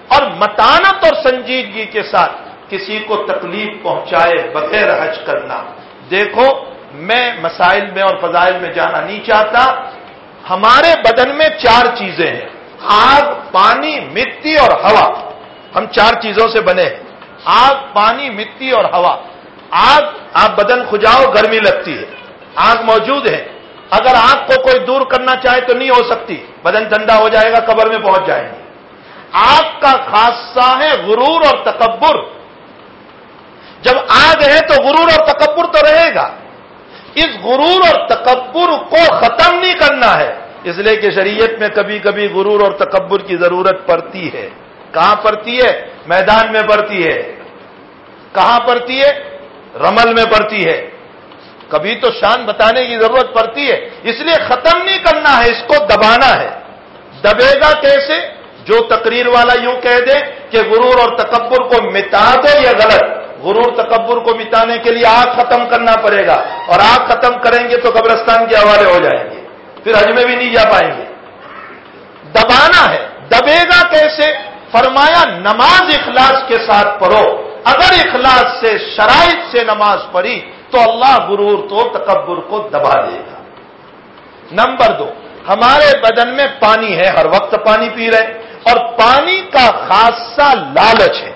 [0.08, 2.32] اور متانت اور سنجیدگی کے ساتھ
[2.70, 5.64] کسی کو تکلیف پہنچائے بغیر حج کرنا۔
[6.12, 6.46] دیکھو،
[6.94, 9.64] میں مسائل میں اور فضائل میں جانا نہیں چاہتا۔
[10.50, 12.50] ہمارے بدن میں چار چیزیں ہیں۔
[12.82, 15.32] آگ، پانی، مٹی اور ہوا۔
[15.76, 17.00] ہم چار چیزوں سے بنے ہیں۔
[17.46, 19.18] آگ، پانی، مٹی اور ہوا۔
[19.72, 20.02] آگ،
[20.34, 22.06] آپ بدن کھجاؤ، گرمی لگتی ہے۔
[22.56, 23.48] آگ موجود ہے۔
[23.92, 27.52] اگر آگ کو کوئی دور کرنا چاہے تو نہیں ہو سکتی۔ بدن ٹھنڈا ہو جائے
[27.52, 28.60] گا، قبر میں پہنچ جائیں گے
[29.32, 32.16] آگ کا خاصہ ہے غرور اور تکبر۔
[33.82, 36.39] جب آگ ہے تو غرور اور تکبر تو رہے گا۔
[37.16, 42.00] اس غرور اور تکبر کو ختم نہیں کرنا ہے۔ اس لیے کہ شریعت میں کبھی
[42.00, 44.50] کبھی غرور اور تکبر کی ضرورت پڑتی ہے۔
[44.94, 47.36] کہاں پڑتی ہے؟ میدان میں پڑتی ہے۔
[48.34, 49.38] کہاں پڑتی ہے؟
[49.76, 50.90] رمل میں پڑتی ہے۔
[51.70, 55.64] کبھی تو شان بتانے کی ضرورت پڑتی ہے۔ اس لیے ختم نہیں کرنا ہے، اس
[55.68, 56.50] کو دبانا ہے۔
[57.24, 60.20] دبے گا کیسے؟ جو تقریر والا یوں کہہ دے
[60.50, 65.06] کہ غرور اور تکبر کو مٹا دو یہ غلط۔ غرور تکبر کو مٹانے کے لیے
[65.06, 69.00] آگ ختم کرنا پڑے گا اور آگ ختم کریں گے تو قبرستان کے حوالے ہو
[69.00, 69.48] جائیں گے۔
[69.84, 71.06] پھر حج میں بھی نہیں جا پائیں گے۔
[72.32, 74.34] دبانا ہے۔ دبے گا کیسے؟
[74.72, 81.28] فرمایا، نماز اخلاص کے ساتھ پڑھو۔ اگر اخلاص سے، شرائط سے نماز پڑھی تو اللہ
[81.28, 83.44] غرور تو تکبر کو دبا دے گا۔
[84.52, 85.10] نمبر دو،
[85.48, 91.24] ہمارے بدن میں پانی ہے۔ ہر وقت پانی پی رہے اور پانی کا خاصا لالچ
[91.24, 91.32] ہے۔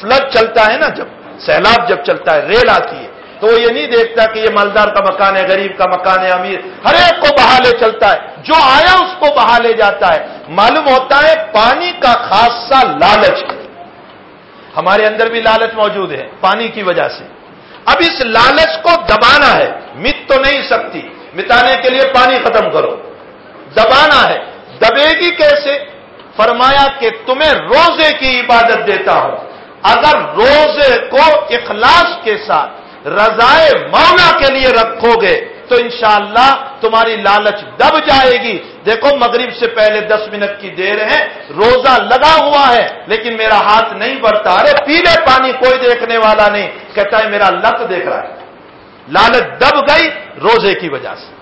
[0.00, 1.04] فلڈ چلتا ہے نا جب
[1.46, 3.08] سیلاب جب چلتا ہے، ریل آتی ہے۔
[3.40, 6.30] تو وہ یہ نہیں دیکھتا کہ یہ مالدار کا مکان ہے، غریب کا مکان ہے،
[6.30, 10.14] امیر۔ ہر ایک کو بہا لے چلتا ہے۔ جو آیا اس کو بہا لے جاتا
[10.14, 13.58] ہے۔ معلوم ہوتا ہے پانی کا خاصا لالچ ہے۔
[14.76, 17.24] ہمارے اندر بھی لالچ موجود ہے پانی کی وجہ سے۔
[17.84, 21.00] اب اس لالچ کو دبانا ہے۔ مت تو نہیں سکتی۔
[21.34, 22.96] مٹانے کے لیے پانی ختم کرو۔
[23.76, 24.38] دبانا ہے۔
[24.80, 25.78] دبے گی کیسے؟
[26.36, 29.47] فرمایا کہ تمہیں روزے کی عبادت دیتا ہوں۔
[29.82, 32.70] اگر روزے کو اخلاص کے ساتھ
[33.08, 39.54] رضائے مولا کے لیے رکھو گے، تو انشاءاللہ تمہاری لالچ دب جائے گی۔ دیکھو، مغرب
[39.60, 44.16] سے پہلے دس منٹ کی دیر ہے، روزہ لگا ہوا ہے، لیکن میرا ہاتھ نہیں
[44.16, 48.34] بڑھتا۔ ارے، پیلے پانی کوئی دیکھنے والا نہیں، کہتا ہے میرا لت دیکھ رہا ہے۔
[49.08, 50.10] لالچ دب گئی
[50.42, 51.34] روزے کی وجہ سے۔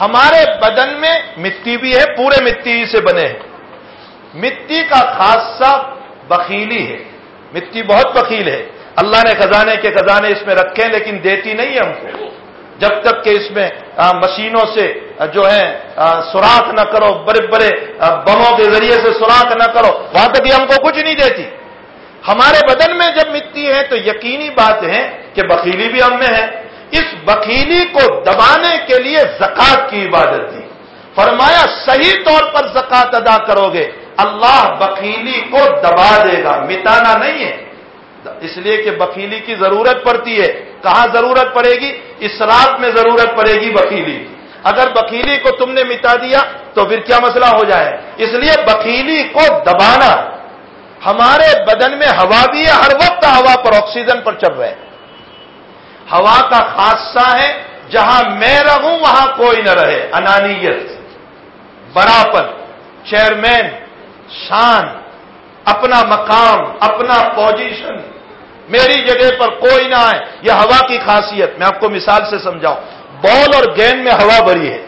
[0.00, 3.38] ہمارے بدن میں مٹی بھی ہے، پورے مٹی سے بنے ہیں۔
[4.34, 5.94] مٹی کا خاصہ
[6.28, 7.11] بخیلی ہے۔
[7.54, 8.62] مٹی بہت بخیل ہے۔
[8.96, 12.28] اللہ نے خزانے کے خزانے اس میں رکھے لیکن دیتی نہیں ہے ہم کو۔
[12.78, 13.68] جب تک کہ اس میں
[14.22, 14.86] مشینوں سے
[15.34, 15.64] جو ہے
[16.32, 17.70] سوراخ نہ کرو، بڑے بڑے
[18.26, 21.44] بموں کے ذریعے سے سوراخ نہ کرو، وہاں تک یہ ہم کو کچھ نہیں دیتی۔
[22.28, 25.02] ہمارے بدن میں جب مٹی ہے تو یقینی بات ہے
[25.34, 26.44] کہ بخیلی بھی ہم میں ہے۔
[26.96, 30.62] اس بخیلی کو دبانے کے لیے زکات کی عبادت دی
[31.16, 37.18] فرمایا، صحیح طور پر زکات ادا کرو گے۔ اللہ بخیلی کو دبا دے گا۔ مٹانا
[37.18, 37.64] نہیں ہے۔
[38.40, 43.36] اس لیے کہ بکیلی کی ضرورت پڑتی ہے۔ کہاں ضرورت پڑے گی؟ اسراف میں ضرورت
[43.36, 44.26] پڑے گی بکیلی
[44.64, 46.38] اگر بکیلی کو تم نے مٹا دیا
[46.74, 50.30] تو پھر کیا مسئلہ ہو جائے؟ اس لیے بکیلی کو دبانا۔
[51.06, 54.74] ہمارے بدن میں ہوا بھی ہے، ہر وقت ہوا پر آکسیجن پر چل رہے۔
[56.12, 60.82] ہوا کا خاصہ ہے، جہاں میں رہوں وہاں کوئی نہ رہے۔ انانیت
[61.92, 62.44] براپن
[63.04, 63.81] چیئرمین
[64.30, 64.84] شان،
[65.64, 67.94] اپنا مقام، اپنا پوزیشن
[68.68, 72.38] میری جگہ پر کوئی نہ آئے، یہ ہوا کی خاصیت، میں آپ کو مثال سے
[72.38, 72.76] سمجھاؤں۔
[73.22, 74.86] بال اور گیند میں ہوا بھری ہے۔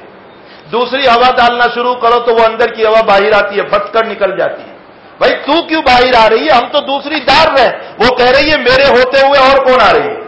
[0.72, 4.06] دوسری ہوا ڈالنا شروع کرو تو وہ اندر کی ہوا باہر آتی ہے پھٹ کر
[4.06, 4.74] نکل جاتی ہے۔
[5.18, 8.50] بھائی، تو کیوں باہر آ رہی ہے؟ ہم تو دوسری ڈال رہے وہ کہہ رہی
[8.52, 10.20] ہے، میرے ہوتے ہوئے اور کون آ رہی ہے؟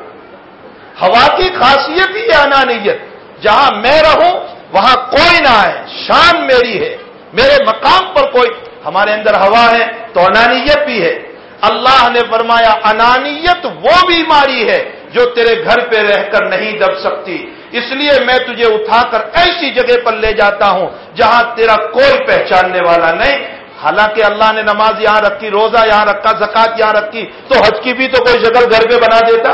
[1.02, 2.98] ہوا کی خاصیت ہی انانیت۔
[3.42, 4.40] جہاں میں رہوں،
[4.72, 6.96] وہاں کوئی نہ آئے، شان میری ہے۔
[7.32, 8.50] میرے مقام پر کوئی
[8.86, 11.18] ہمارے اندر ہوا ہے تو انانیت بھی ہے۔
[11.60, 16.98] اللہ نے فرمایا، انانیت وہ بیماری ہے جو تیرے گھر پہ رہ کر نہیں دب
[16.98, 21.76] سکتی۔ اس لیے میں تجھے اٹھا کر ایسی جگہ پر لے جاتا ہوں جہاں تیرا
[21.76, 26.92] کوئی پہچاننے والا نہیں۔ حالانکہ اللہ نے نماز یہاں رکھی، روزہ یہاں رکھا، زکات یہاں
[26.92, 29.52] رکھی، تو حج کی بھی تو کوئی شکل گھر پہ بنا دیتا۔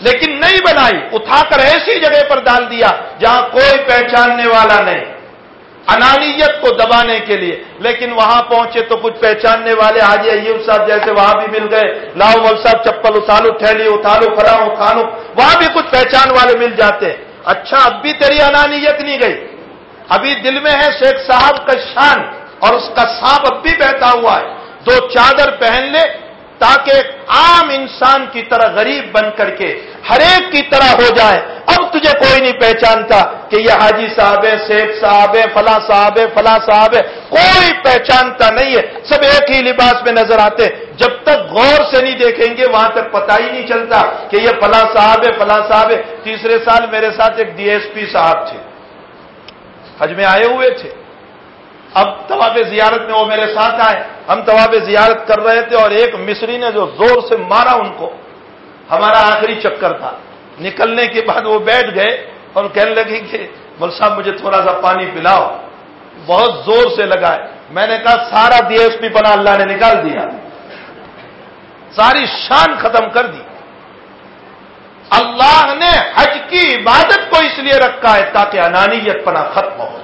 [0.00, 5.21] لیکن نہیں بنائی، اٹھا کر ایسی جگہ پر ڈال دیا جہاں کوئی پہچاننے والا نہیں۔
[5.88, 10.88] انانیت کو دبانے کے لیے۔ لیکن وہاں پہنچے تو کچھ پہچاننے والے حاجی ایوب صاحب
[10.88, 15.02] جیسے وہاں بھی مل گئے۔ لاؤ مول صاحب، چپل اٹھالو ٹھہلی اٹھالو کھڑا اٹھالو۔
[15.36, 19.46] وہاں بھی کچھ پہچان والے مل جاتے۔ ہیں اچھا اب بھی تیری انانیت نہیں گئی۔
[20.08, 22.20] ابھی دل میں ہے شیخ صاحب کا شان
[22.58, 24.46] اور اس کا سانپ اب بھی بہتا ہوا ہے۔
[24.86, 26.21] دو چادر پہن لے
[26.62, 26.96] تاکہ
[27.36, 29.68] عام انسان کی طرح غریب بن کر کے
[30.10, 33.18] ہر ایک کی طرح ہو جائے۔ اب تجھے کوئی نہیں پہچانتا
[33.50, 37.72] کہ یہ حاجی صاحب ہے شیخ صاحب ہے فلاں صاحب ہے فلاں صاحب ہے کوئی
[37.84, 42.18] پہچانتا نہیں ہے۔ سب ایک ہی لباس میں نظر آتے۔ جب تک غور سے نہیں
[42.18, 45.90] دیکھیں گے، وہاں تک پتا ہی نہیں چلتا کہ یہ فلاں صاحب ہے فلاں صاحب
[45.90, 48.58] ہے تیسرے سال میرے ساتھ ایک ڈی ایس پی صاحب تھے۔
[50.00, 50.90] حج میں آئے ہوئے تھے۔
[51.94, 55.90] اب طواب زیارت میں وہ میرے ساتھ آئے۔ ہم طواب زیارت کر رہے تھے اور
[55.90, 58.10] ایک مصری نے جو زور سے مارا ان کو،
[58.90, 60.12] ہمارا آخری چکر تھا۔
[60.60, 63.46] نکلنے کے بعد وہ بیٹھ گئے اور کہنے لگے کہ
[63.80, 65.56] مول صاحب، مجھے تھوڑا سا پانی پلاؤ۔
[66.26, 67.38] بہت زور سے لگائے۔
[67.70, 70.22] میں نے کہا، سارا ڈی ایس پی بنا، اللہ نے نکال دیا۔
[71.96, 73.42] ساری شان ختم کر دی۔
[75.10, 80.01] اللہ نے حج کی عبادت کو اس لیے رکھا ہے تاکہ انانیت پنا ختم ہو۔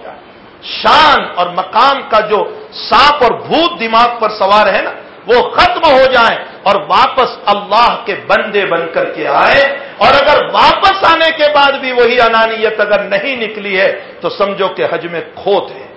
[0.63, 4.93] شان اور مقام کا جو سانپ اور بھوت دماغ پر سوار ہے نا،
[5.27, 10.45] وہ ختم ہو جائیں اور واپس اللہ کے بندے بن کر کے آئے۔ اور اگر
[10.53, 15.07] واپس آنے کے بعد بھی وہی انانیت اگر نہیں نکلی ہے، تو سمجھو کہ حج
[15.07, 15.89] میں کھوت ہے۔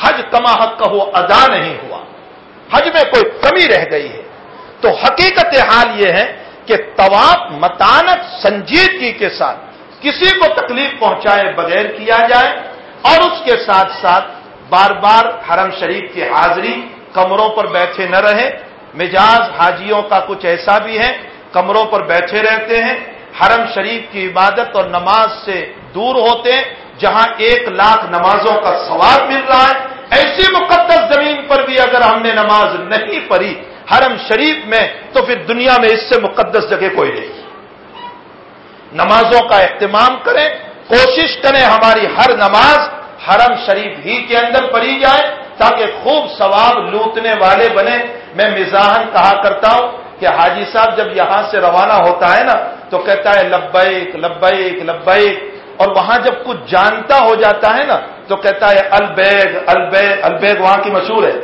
[0.00, 1.98] حج کما حق کا ہو ادا نہیں ہوا۔
[2.72, 4.22] حج میں کوئی کمی رہ گئی ہے۔
[4.80, 9.58] تو حقیقت حال یہ ہے کہ طواف متانت سنجیدگی کے ساتھ
[10.00, 12.71] کسی کو تکلیف پہنچائے بغیر کیا جائے
[13.02, 14.26] اور اس کے ساتھ ساتھ
[14.68, 16.76] بار بار حرم شریف کی حاضری
[17.12, 18.48] کمروں پر بیٹھے نہ رہے
[18.94, 21.10] مزاج حاجیوں کا کچھ ایسا بھی ہے،
[21.52, 22.98] کمروں پر بیٹھے رہتے ہیں۔
[23.40, 25.56] حرم شریف کی عبادت اور نماز سے
[25.94, 26.64] دور ہوتے ہیں،
[26.98, 29.76] جہاں ایک لاکھ نمازوں کا ثواب مل رہا ہے۔
[30.10, 33.54] ایسی مقدس زمین پر بھی اگر ہم نے نماز نہیں پڑھی
[33.90, 37.32] حرم شریف میں، تو پھر دنیا میں اس سے مقدس جگہ کوئی نہیں۔
[38.92, 40.48] نمازوں کا اہتمام کریں
[40.88, 42.78] کوشش کریں ہماری ہر نماز
[43.28, 47.98] حرم شریف ہی کے اندر پڑھی جائے تاکہ خوب ثواب لوٹنے والے بنے۔
[48.34, 49.88] میں مزاحن کہا کرتا ہوں
[50.20, 52.56] کہ حاجی صاحب جب یہاں سے روانہ ہوتا ہے نا
[52.90, 55.36] تو کہتا ہے لبیک لبیک لبیک۔
[55.76, 60.60] اور وہاں جب کچھ جانتا ہو جاتا ہے نا تو کہتا ہے البیگ البیگ البیگ
[60.60, 61.36] وہاں کی مشہور ہے۔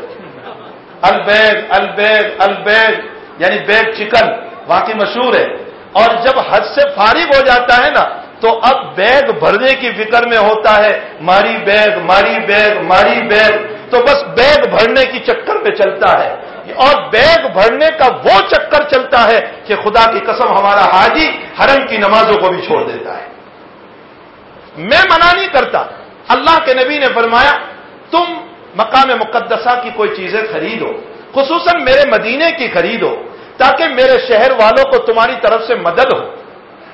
[1.02, 2.92] البیگ البیگ البیگ
[3.38, 4.26] یعنی بیگ چکن
[4.66, 5.46] وہاں کی مشہور ہے۔
[5.92, 8.04] اور جب حد سے فارغ ہو جاتا ہے نا
[8.40, 13.78] تو اب بیگ بھرنے کی فکر میں ہوتا ہے، ماری بیگ ماری بیگ ماری بیگ۔
[13.90, 16.34] تو بس بیگ بھرنے کی چکر میں چلتا ہے۔
[16.74, 21.86] اور بیگ بھرنے کا وہ چکر چلتا ہے کہ خدا کی قسم ہمارا حاجی حرم
[21.86, 23.26] کی نمازوں کو بھی چھوڑ دیتا ہے۔
[24.76, 25.84] میں منع نہیں کرتا۔
[26.28, 27.52] اللہ کے نبی نے فرمایا،
[28.10, 28.24] تم
[28.74, 30.92] مقام مقدسہ کی کوئی چیزیں خریدو،
[31.34, 33.22] خصوصاً میرے مدینے کی خریدو،
[33.56, 36.37] تاکہ میرے شہر والوں کو تمہاری طرف سے مدد ہو۔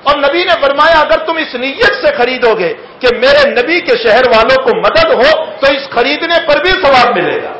[0.04, 3.92] اور نبی نے فرمایا، اگر تم اس نیت سے خریدو گے کہ میرے نبی کے
[3.96, 7.52] شہر والوں کو مدد ہو، تو اس خریدنے پر بھی ثواب ملے گا۔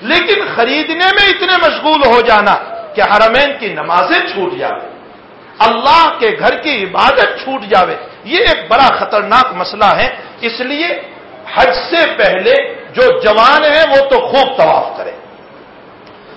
[0.00, 2.54] لیکن خریدنے میں اتنے مشغول ہو جانا
[2.94, 4.96] کہ حرمین کی نمازیں چھوٹ جائے
[5.58, 7.94] اللہ کے گھر کی عبادت چھوٹ جاوے۔
[8.24, 10.08] یہ ایک بڑا خطرناک مسئلہ ہے۔
[10.40, 10.86] اس لیے
[11.54, 15.12] حج سے پہلے جو جوان ہیں وہ تو خوب طواف کریں۔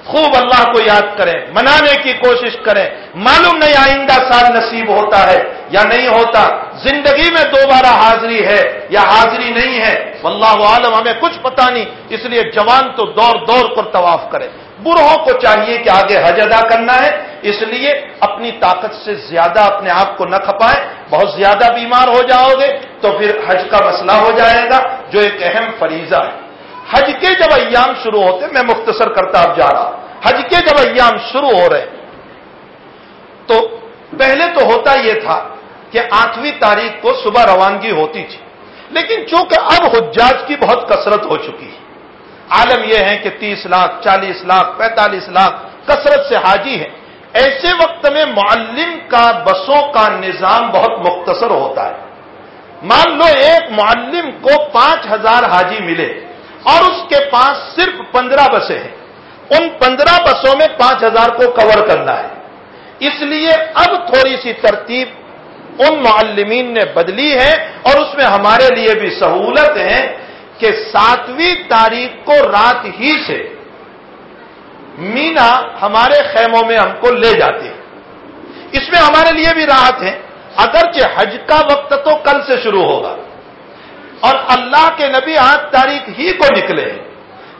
[0.09, 2.85] خوب اللہ کو یاد کریں، منانے کی کوشش کریں۔
[3.15, 8.87] معلوم نہیں آئندہ سال نصیب ہوتا ہے یا نہیں ہوتا۔ زندگی میں دوبارہ حاضری ہے
[8.89, 13.45] یا حاضری نہیں ہے۔ واللہ عالم، ہمیں کچھ پتا نہیں، اس لیے جوان تو دور
[13.45, 14.47] دور کر طواف کرے
[14.83, 19.59] برہوں کو چاہیے کہ آگے حج ادا کرنا ہے، اس لیے اپنی طاقت سے زیادہ
[19.59, 23.77] اپنے آپ کو نہ کھپائیں۔ بہت زیادہ بیمار ہو جاؤ گے تو پھر حج کا
[23.85, 24.79] مسئلہ ہو جائے گا،
[25.11, 26.48] جو ایک اہم فریضہ ہے۔
[26.93, 30.77] حج کے جب ایام شروع ہوتے میں مختصر کرتا اب جا رہا حج کے جب
[30.77, 31.85] ایام شروع ہو رہے
[33.45, 33.79] تو
[34.17, 35.55] پہلے تو ہوتا یہ تھا
[35.91, 38.37] کہ آٹھویں تاریخ کو صبح روانگی ہوتی تھی۔
[38.89, 41.79] لیکن چونکہ اب حجاج کی بہت کثرت ہو چکی ہے،
[42.49, 46.89] عالم یہ ہے کہ تیس لاکھ، چالیس لاکھ، پینتالیس لاکھ کثرت سے حاجی ہے
[47.33, 51.93] ایسے وقت میں معلم کا، بسوں کا نظام بہت مختصر ہوتا ہے۔
[52.83, 56.28] مان لو ایک معلم کو پانچ ہزار حاجی ملے۔
[56.63, 58.95] اور اس کے پاس صرف پندرہ بسیں ہیں۔
[59.49, 62.27] ان پندرہ بسوں میں پانچ ہزار کو کور کرنا ہے۔
[62.99, 65.07] اس لیے اب تھوڑی سی ترتیب
[65.79, 70.17] ان معلمین نے بدلی ہے اور اس میں ہمارے لیے بھی سہولت ہے
[70.57, 73.55] کہ ساتویں تاریخ کو رات ہی سے
[74.97, 77.79] مینا ہمارے خیموں میں ہم کو لے جاتے ہیں۔
[78.71, 80.21] اس میں ہمارے لیے بھی راحت ہے۔
[80.55, 83.15] اگرچہ حج کا وقت تو کل سے شروع ہوگا۔
[84.19, 86.93] اور اللہ کے نبی آٹھ تاریخ ہی کو نکلے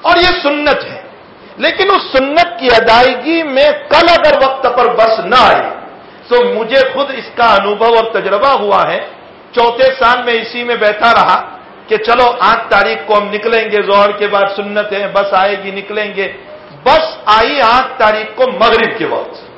[0.02, 1.02] اور یہ سنت ہے۔
[1.58, 5.62] لیکن اس سنت کی ادائیگی میں کل اگر وقت پر بس نہ آئی
[6.28, 9.00] تو مجھے خود اس کا انوبھو اور تجربہ ہوا ہے۔
[9.52, 11.58] چوتھے سال میں اسی میں بیٹھا رہا
[11.88, 15.64] کہ چلو آٹھ تاریخ کو ہم نکلیں گے زہر کے بعد سنت ہے، بس آئے
[15.64, 16.32] گی، نکلیں گے۔
[16.84, 19.50] بس آئی آٹھ تاریخ کو مغرب کے وقت۔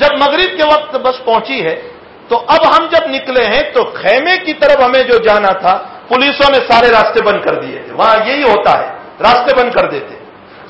[0.00, 1.80] جب مغرب کے وقت بس پہنچی ہے
[2.28, 6.50] تو اب ہم جب نکلے ہیں تو خیمے کی طرف ہمیں جو جانا تھا پولیسوں
[6.50, 8.88] نے سارے راستے بند کر دیے وہاں یہی ہوتا ہے،
[9.20, 10.14] راستے بند کر دیتے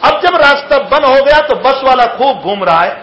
[0.01, 2.95] اب جب راستہ بند ہو گیا تو بس والا خوب گھوم رہا ہے۔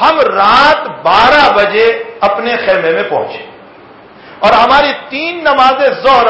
[0.00, 3.46] ہم رات بارہ بجے اپنے خیمے میں پہنچے۔
[4.38, 6.28] اور ہماری تین نمازیں زہر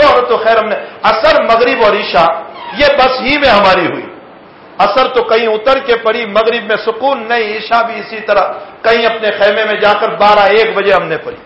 [0.00, 2.32] زہر تو خیر ہم نے اثر مغرب اور عشاء،
[2.78, 4.06] یہ بس ہی میں ہماری ہوئی۔
[4.78, 9.06] اثر تو کہیں اتر کے پڑی، مغرب میں سکون، نہیں، عشاء بھی اسی طرح۔ کہیں
[9.06, 11.36] اپنے خیمے میں جا کر بارہ، ایک بجے ہم نے پڑھی۔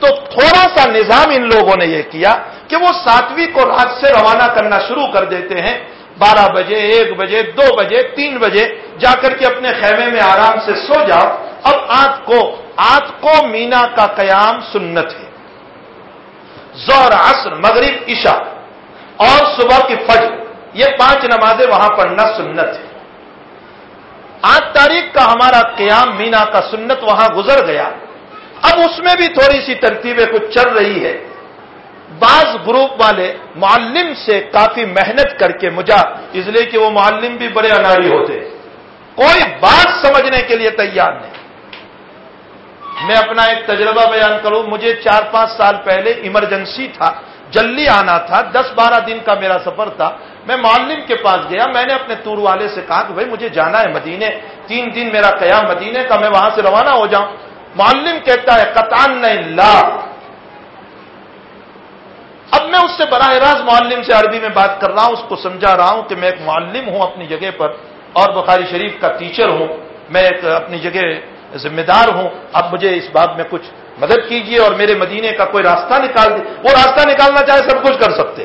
[0.00, 2.34] تو تھوڑا سا نظام ان لوگوں نے یہ کیا
[2.70, 5.84] کہ وہ ساتویں کو رات سے روانہ کرنا شروع کر دیتے ہیں۔
[6.18, 10.60] بارہ بجے، ایک بجے، دو بجے، تین بجے، جا کر کے اپنے خیمے میں آرام
[10.66, 15.30] سے سو جاؤ۔ اب آج کو آج کو مینا کا قیام سنت ہے۔
[16.74, 18.38] زور عصر، مغرب، عشاء
[19.16, 20.32] اور صبح کی فجر،
[20.72, 22.86] یہ پانچ نمازیں وہاں پڑھنا سنت ہے۔
[24.42, 27.90] آٹھ تاریخ کا ہمارا قیام مینا کا سنت وہاں گزر گیا۔
[28.62, 31.29] اب اس میں بھی تھوڑی سی ترتیبیں کچھ چل رہی ہے۔
[32.18, 36.02] بعض گروپ والے معلم سے کافی محنت کر کے مجھا،
[36.32, 38.40] اس لیے کہ وہ معلم بھی بڑے اناری ہوتے
[39.14, 41.30] کوئی بات سمجھنے کے لیے تیار نہیں۔
[43.06, 47.12] میں اپنا ایک تجربہ بیان کروں۔ مجھے چار پانچ سال پہلے ایمرجنسی تھا،
[47.50, 51.66] جلدی آنا تھا۔ دس بارہ دن کا میرا سفر تھا۔ میں معلم کے پاس گیا۔
[51.74, 54.30] میں نے اپنے تور والے سے کہا کہ بھائی، مجھے جانا ہے مدینے۔
[54.66, 57.26] تین دن میرا قیام مدینے کا، میں وہاں سے روانہ ہو جاؤں۔
[57.76, 59.22] معلم کہتا ہے قطان
[59.56, 60.00] لا۔
[62.50, 65.24] اب میں اس سے براہ راست معلم سے عربی میں بات کر رہا ہوں، اس
[65.28, 67.68] کو سمجھا رہا ہوں کہ میں ایک معلم ہوں اپنی جگہ پر،
[68.12, 69.66] اور بخاری شریف کا ٹیچر ہوں۔
[70.10, 71.02] میں ایک اپنی جگہ
[71.56, 73.66] ذمہ دار ہوں۔ اب مجھے اس بات میں کچھ
[73.98, 77.82] مدد کیجیے اور میرے مدینے کا کوئی راستہ نکال دے۔ وہ راستہ نکالنا چاہے سب
[77.84, 78.44] کچھ کر سکتے۔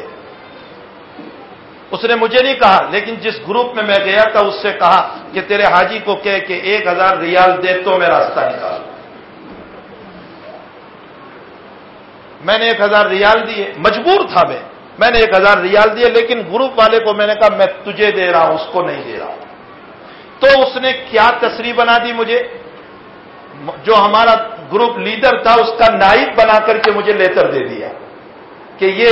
[1.91, 5.18] اس نے مجھے نہیں کہا، لیکن جس گروپ میں میں گیا تھا، اس سے کہا
[5.34, 8.82] کہ تیرے حاجی کو کہے کہ ایک ہزار ریال دے تو میں راستہ نکال۔
[12.42, 14.60] میں نے ایک ہزار ریال دیے۔ مجبور تھا میں۔
[15.00, 18.12] میں نے ایک ہزار ریال دیے، لیکن گروپ والے کو میں نے کہا، میں تجھے
[18.12, 19.38] دے رہا ہوں، اس کو نہیں دے رہا ہوں۔
[20.40, 22.44] تو اس نے کیا تصریح بنا دی مجھے؟
[23.84, 24.34] جو ہمارا
[24.74, 27.90] گروپ لیڈر تھا، اس کا نائب بنا کر کے مجھے لیٹر دے دیا
[28.78, 29.12] کہ یہ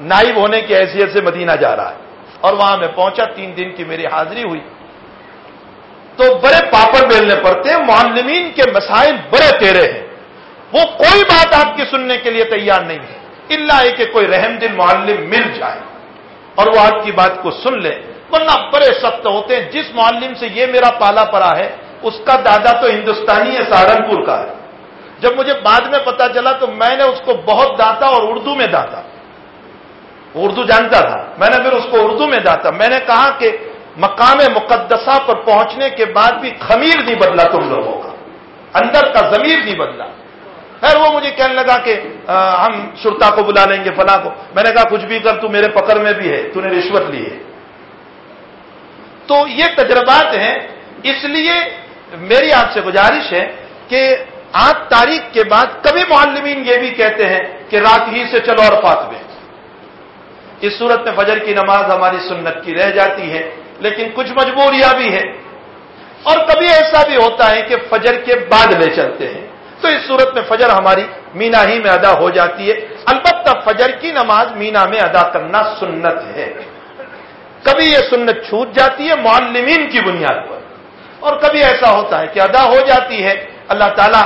[0.00, 1.96] نائب ہونے کی حیثیت سے مدینہ جا رہا ہے۔
[2.40, 4.60] اور وہاں میں پہنچا، تین دن کی میری حاضری ہوئی۔
[6.16, 10.03] تو بڑے پاپڑ بیلنے پڑتے ہیں معلمین کے مسائل بڑے تیرے ہیں۔
[10.74, 13.18] وہ کوئی بات آپ کی سننے کے لیے تیار نہیں ہے۔
[13.48, 15.80] اللہ ہے کہ کوئی رحم دل معلم مل جائے
[16.54, 18.02] اور وہ آپ کی بات کو سن لے۔
[18.32, 22.36] ورنہ بڑے سخت ہوتے ہیں۔ جس معلم سے یہ میرا پالا پڑا ہے، اس کا
[22.44, 24.54] دادا تو ہندوستانی ہے، سہارنپور کا ہے۔
[25.20, 28.54] جب مجھے بعد میں پتا چلا تو میں نے اس کو بہت داتا اور اردو
[28.54, 29.02] میں داتا۔
[30.34, 33.56] اردو جانتا تھا۔ میں نے پھر اس کو اردو میں داتا۔ میں نے کہا کہ
[33.96, 38.08] مقام مقدسہ پر پہنچنے کے بعد بھی خمیر نہیں بدلا تم لوگوں کا۔
[38.74, 40.04] اندر کا ضمیر نہیں بدلا۔
[40.80, 41.92] خیر وہ مجھے کہنے لگا کہ
[42.64, 42.72] ہم
[43.02, 45.68] شرتا کو بلا لیں گے، فلاں کو۔ میں نے کہا، کچھ بھی کر، تو میرے
[45.70, 47.36] پکڑ میں بھی ہے، تو نے رشوت لی ہے۔
[49.26, 50.56] تو یہ تجربات ہیں،
[51.02, 51.56] اس لیے
[52.30, 53.44] میری آپ سے گزارش ہے
[53.88, 54.00] کہ
[54.66, 58.62] آٹھ تاریخ کے بعد کبھی معلمین یہ بھی کہتے ہیں کہ رات ہی سے چلو
[58.62, 59.22] اور میں
[60.60, 63.42] اس صورت میں فجر کی نماز ہماری سنت کی رہ جاتی ہے،
[63.80, 65.24] لیکن کچھ مجبوریاں بھی ہے
[66.22, 69.46] اور کبھی ایسا بھی ہوتا ہے کہ فجر کے بعد لے چلتے ہیں۔
[69.84, 72.74] تو اس صورت میں فجر ہماری مینا ہی میں ادا ہو جاتی ہے۔
[73.06, 76.52] البتہ فجر کی نماز مینا میں ادا کرنا سنت ہے۔
[77.62, 80.58] کبھی یہ سنت چھوٹ جاتی ہے معلمین کی بنیاد پر۔
[81.20, 84.22] اور کبھی ایسا ہوتا ہے کہ ادا ہو جاتی ہے۔ اللہ تعالیٰ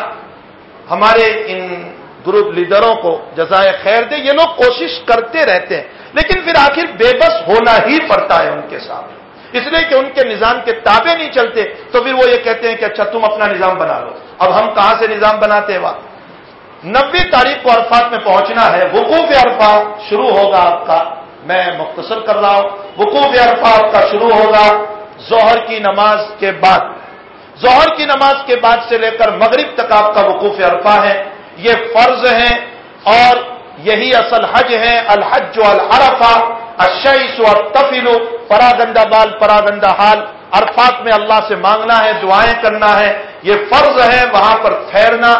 [0.90, 1.92] ہمارے ان
[2.26, 6.86] گروپ لیڈروں کو جزائے خیر دے، یہ لوگ کوشش کرتے رہتے ہیں۔ لیکن پھر آخر
[6.86, 9.06] بے بس ہونا ہی پڑتا ہے ان کے ساتھ
[9.52, 12.68] اس لیے کہ ان کے نظام کے تابع نہیں چلتے، تو پھر وہ یہ کہتے
[12.68, 15.80] ہیں کہ اچھا تم اپنا نظام بنا لو۔ اب ہم کہاں سے نظام بناتے ہیں
[15.80, 15.94] وہاں؟
[16.84, 21.02] نبے تاریخ کو عرفات میں پہنچنا ہے، وقوف عرفات شروع ہوگا آپ کا۔
[21.42, 22.68] میں مختصر کر رہا ہوں،
[22.98, 24.84] وقوف عرفات کا شروع ہوگا
[25.30, 26.78] ظہر کی نماز کے بعد۔
[27.62, 31.24] ظہر کی نماز کے بعد سے لے کر مغرب تک آپ کا وقوف عرفہ ہے۔
[31.56, 32.66] یہ فرض ہے
[33.04, 33.36] اور
[33.78, 36.44] یہی اصل حج ہے۔ الحج العرفہ
[36.78, 38.12] الشیس و تفیلو
[38.48, 43.10] پراگندہ بال، پراگندہ حال۔ عرفات میں اللہ سے مانگنا ہے، دعائیں کرنا ہے،
[43.42, 45.32] یہ فرض ہے وہاں پر ٹھہرنا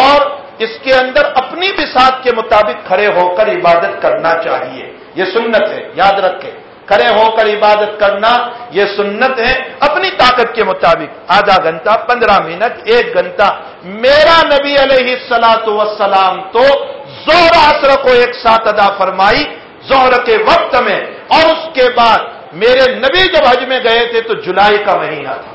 [0.00, 0.18] اور
[0.58, 4.84] اس کے اندر اپنی بساط کے مطابق کھڑے ہو کر عبادت کرنا چاہیے۔
[5.14, 6.50] یہ سنت ہے، یاد رکھے
[6.86, 8.32] کھڑے ہو کر عبادت کرنا،
[8.70, 13.48] یہ سنت ہے اپنی طاقت کے مطابق۔ آدھا گھنٹہ، پندرہ منٹ، ایک گھنٹہ۔
[14.04, 16.64] میرا نبی علیہ السلاۃ وسلام تو
[17.26, 19.42] زہر عصر کو ایک ساتھ ادا فرمائی،
[19.88, 21.00] زہر کے وقت میں
[21.34, 22.20] اور اس کے بعد
[22.52, 25.52] میرے نبی جب حج میں گئے تھے تو جولائی کا مہینہ تھا۔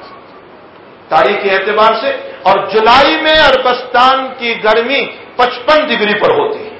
[1.09, 2.11] تاریخ کے اعتبار سے
[2.43, 6.75] اور جولائی میں اربستان کی گرمی پچپن ڈگری پر ہوتی ہے۔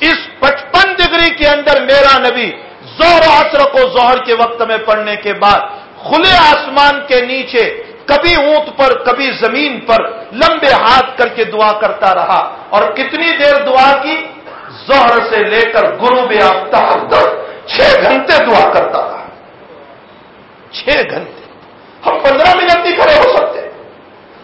[0.00, 2.50] اس پچپن ڈگری کے اندر میرا نبی
[2.98, 5.60] زہر عصر کو زہر کے وقت میں پڑھنے کے بعد
[6.02, 10.00] کھلے آسمان کے نیچے کبھی اونٹ پر، کبھی زمین پر
[10.32, 14.16] لمبے ہاتھ کر کے دعا کرتا رہا اور کتنی دیر دعا کی؟
[14.86, 17.10] زہر سے لے کر گرو بے آفتاب
[17.66, 19.26] چھ گھنٹے دعا کرتا رہا
[20.72, 21.44] چھ گھنٹے۔
[22.06, 23.68] ہم پندرہ منٹ نہیں کھڑے ہو سکتے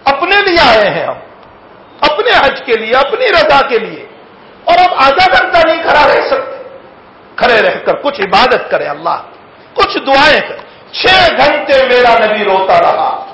[0.05, 1.15] اپنے لیے آئے ہیں ہم۔
[2.01, 4.07] اپنے حج کے لیے، اپنی رضا کے لیے۔
[4.65, 6.69] اور اب آدھا گھنٹہ نہیں کھڑا رہ سکتے۔
[7.37, 9.23] کھڑے رہ کر کچھ عبادت کرے اللہ۔
[9.75, 10.59] کچھ دعائیں کرے۔
[10.93, 11.07] چھ
[11.37, 13.27] گھنٹے میرا نبی روتا رہا۔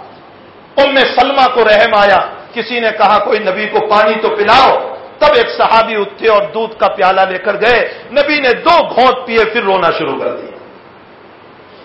[0.77, 2.19] ان میں سلما کو رحم آیا۔
[2.55, 6.79] کسی نے کہا، کوئی نبی کو پانی تو پلاؤ۔ تب ایک صحابی اٹھے اور دودھ
[6.79, 10.57] کا پیالہ لے کر گئے۔ نبی نے دو گھونٹ پیے، پھر رونا شروع کر دیا۔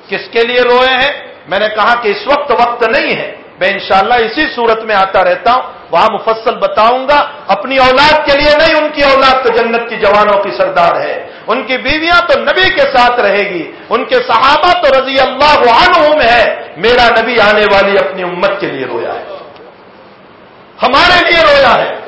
[0.07, 3.69] کس کے لیے روئے ہیں؟ میں نے کہا کہ اس وقت وقت نہیں ہے۔ میں
[3.69, 5.61] انشاءاللہ اسی صورت میں آتا رہتا ہوں۔
[5.91, 9.95] وہاں مفصل بتاؤں گا۔ اپنی اولاد کے لیے نہیں، ان کی اولاد تو جنت کی
[9.95, 14.15] جوانوں کی سردار ہے۔ ان کی بیویاں تو نبی کے ساتھ رہے گی۔ ان کے
[14.15, 19.13] صحابہ تو رضی اللہ عنہم ہے۔ میرا نبی آنے والی اپنی امت کے لیے رویا
[19.13, 19.25] ہے۔
[20.83, 22.00] ہمارے لیے رویا ہے۔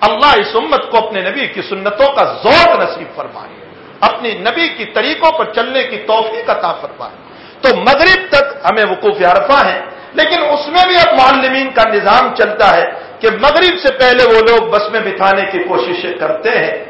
[0.00, 3.66] اللہ اس امت کو اپنے نبی کی سنتوں کا ذوق نصیب فرمائے۔
[4.00, 7.16] اپنی نبی کی طریقوں پر چلنے کی توفیق عطا فرمائے۔
[7.60, 9.80] تو مغرب تک ہمیں وقوف عرفہ ہے
[10.12, 12.84] لیکن اس میں بھی اب معلمین کا نظام چلتا ہے
[13.20, 16.84] کہ مغرب سے پہلے وہ لوگ بس میں بٹھانے کی کوششیں کرتے ہیں۔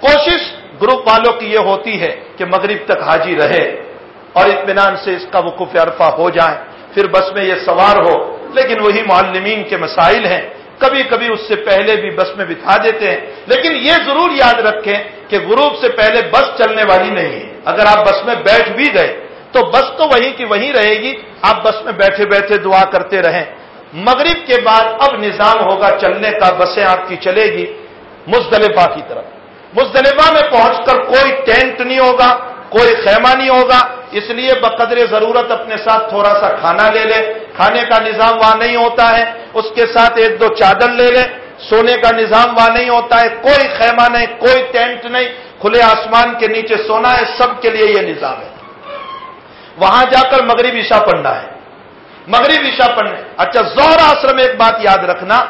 [0.00, 3.82] کوشش گروپ والوں کی یہ ہوتی ہے کہ مغرب تک حاجی رہے
[4.32, 6.56] اور اطمینان سے اس کا وقوف عرفہ ہو جائے۔
[6.94, 10.48] پھر بس میں یہ سوار ہو، لیکن وہی معلمین کے مسائل ہیں۔
[10.80, 14.60] کبھی کبھی اس سے پہلے بھی بس میں بٹھا دیتے ہیں۔ لیکن یہ ضرور یاد
[14.60, 18.70] رکھیں کہ گروپ سے پہلے بس چلنے والی نہیں ہے۔ اگر آپ بس میں بیٹھ
[18.72, 21.12] بھی گئے تو بس تو وہیں کی وہیں رہے گی۔
[21.42, 23.44] آپ بس میں بیٹھے بیٹھے دعا کرتے رہیں۔
[23.92, 27.66] مغرب کے بعد اب نظام ہوگا چلنے کا، بسیں آپ کی چلے گی
[28.26, 29.24] مزدلفہ کی طرف۔
[29.74, 32.36] مزدلفہ میں پہنچ کر کوئی ٹینٹ نہیں ہوگا،
[32.68, 37.39] کوئی خیمہ نہیں ہوگا۔ اس لیے بقدر ضرورت اپنے ساتھ تھوڑا سا کھانا لے لے
[37.60, 41.22] کھانے کا نظام وہاں نہیں ہوتا ہے۔ اس کے ساتھ ایک دو چادر لے لے۔
[41.58, 45.28] سونے کا نظام وہاں نہیں ہوتا ہے۔ کوئی خیمہ نہیں، کوئی ٹینٹ نہیں۔
[45.60, 48.48] کھلے آسمان کے نیچے سونا ہے۔ سب کے لیے یہ نظام ہے۔
[49.76, 51.48] وہاں جا کر مغرب عشاء پڑھنا ہے۔
[52.26, 55.44] مغرب عشاء پڑھنا اچھا زہر آسر میں ایک بات یاد رکھنا۔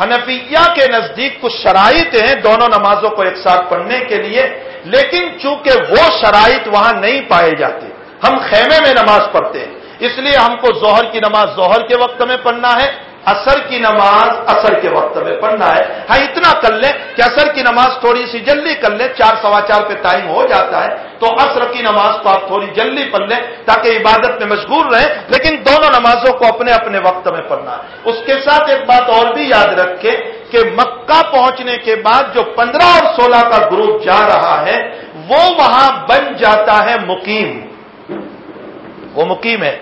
[0.00, 4.42] حنفیہ کے نزدیک کچھ شرائط ہیں دونوں نمازوں کو ایک ساتھ پڑھنے کے لیے،
[4.84, 7.86] لیکن چونکہ وہ شرائط وہاں نہیں پائے جاتے،
[8.24, 11.96] ہم خیمے میں نماز پڑھتے ہیں۔ اس لیے ہم کو ظہر کی نماز ظہر کے
[11.96, 16.60] وقت میں پڑھنا ہے اثر کی نماز اثر کے وقت میں پڑھنا ہے۔ ہاں اتنا
[16.60, 19.94] کر لیں کہ اثر کی نماز تھوڑی سی جلدی کر لیں، چار سوا چار پہ
[20.02, 23.88] ٹائم ہو جاتا ہے۔ تو اثر کی نماز کو آپ تھوڑی جلدی پڑھ لیں تاکہ
[23.88, 28.14] عبادت میں مشغول رہیں، لیکن دونوں نمازوں کو اپنے اپنے وقت میں پڑھنا ہے۔ اس
[28.26, 30.16] کے ساتھ ایک بات اور بھی یاد رکھے
[30.50, 35.50] کہ مکہ پہنچنے کے بعد جو پندرہ اور سولہ کا گروپ جا رہا ہے، وہ
[35.58, 37.60] وہاں بن جاتا ہے مقیم۔
[39.14, 39.76] وہ مقیم ہے۔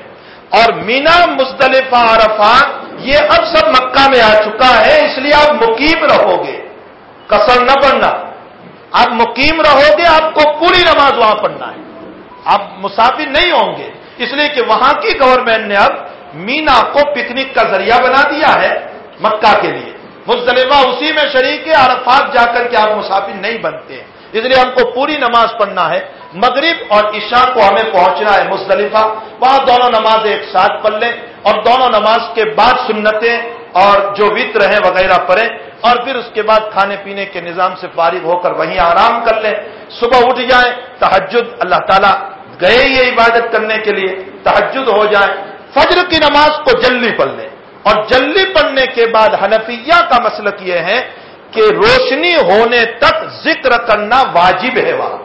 [0.50, 2.66] اور مینا مستلفہ عرفات،
[2.98, 6.68] یہ اب سب مکہ میں آ چکا ہے، اس لیے آپ مقیم رہو گے۔
[7.26, 8.08] کسر نہ پڑھنا۔
[8.92, 12.08] آپ مقیم رہو گے، آپ کو پوری نماز وہاں پڑھنا ہے۔
[12.44, 15.90] آپ مسافر نہیں ہوں گے۔ اس لیے کہ وہاں کی گورنمنٹ نے اب
[16.34, 18.86] مینا کو پکنک کا ذریعہ بنا دیا ہے
[19.20, 19.92] مکہ کے لیے۔
[20.26, 24.44] مزدلفہ اسی میں شریک ہے، عرفات جا کر کے آپ مسافر نہیں بنتے۔ ہیں اس
[24.44, 26.00] لیے ہم کو پوری نماز پڑھنا ہے۔
[26.32, 29.04] مغرب اور عشاء کو ہمیں پہنچنا ہے مزدلفہ
[29.40, 31.12] وہاں دونوں نماز ایک ساتھ پڑھ لیں
[31.42, 33.36] اور دونوں نماز کے بعد سنتیں
[33.72, 35.48] اور جو وطر ہیں وغیرہ پڑھیں
[35.80, 39.24] اور پھر اس کے بعد کھانے پینے کے نظام سے فارغ ہو کر وہیں آرام
[39.24, 39.54] کر لیں۔
[40.00, 42.14] صبح اٹھ جائیں تحجد اللہ تعالیٰ
[42.60, 44.12] گئے یہ عبادت کرنے کے لیے۔
[44.42, 45.32] تحجد ہو جائے
[45.74, 47.48] فجر کی نماز کو جلدی پڑھ لیں۔
[47.82, 50.98] اور جلدی پڑھنے کے بعد حنفیہ کا مسلک یہ ہے
[51.54, 55.18] کہ روشنی ہونے تک ذکر کرنا واجب ہے وہاں۔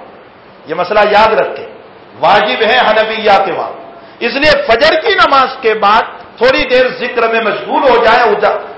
[0.65, 1.65] یہ مسئلہ یاد رکھے
[2.19, 3.71] واجب ہے حنفیہ کے وہاں۔
[4.19, 6.01] اس لیے فجر کی نماز کے بعد
[6.37, 8.19] تھوڑی دیر ذکر میں مشغول ہو جائے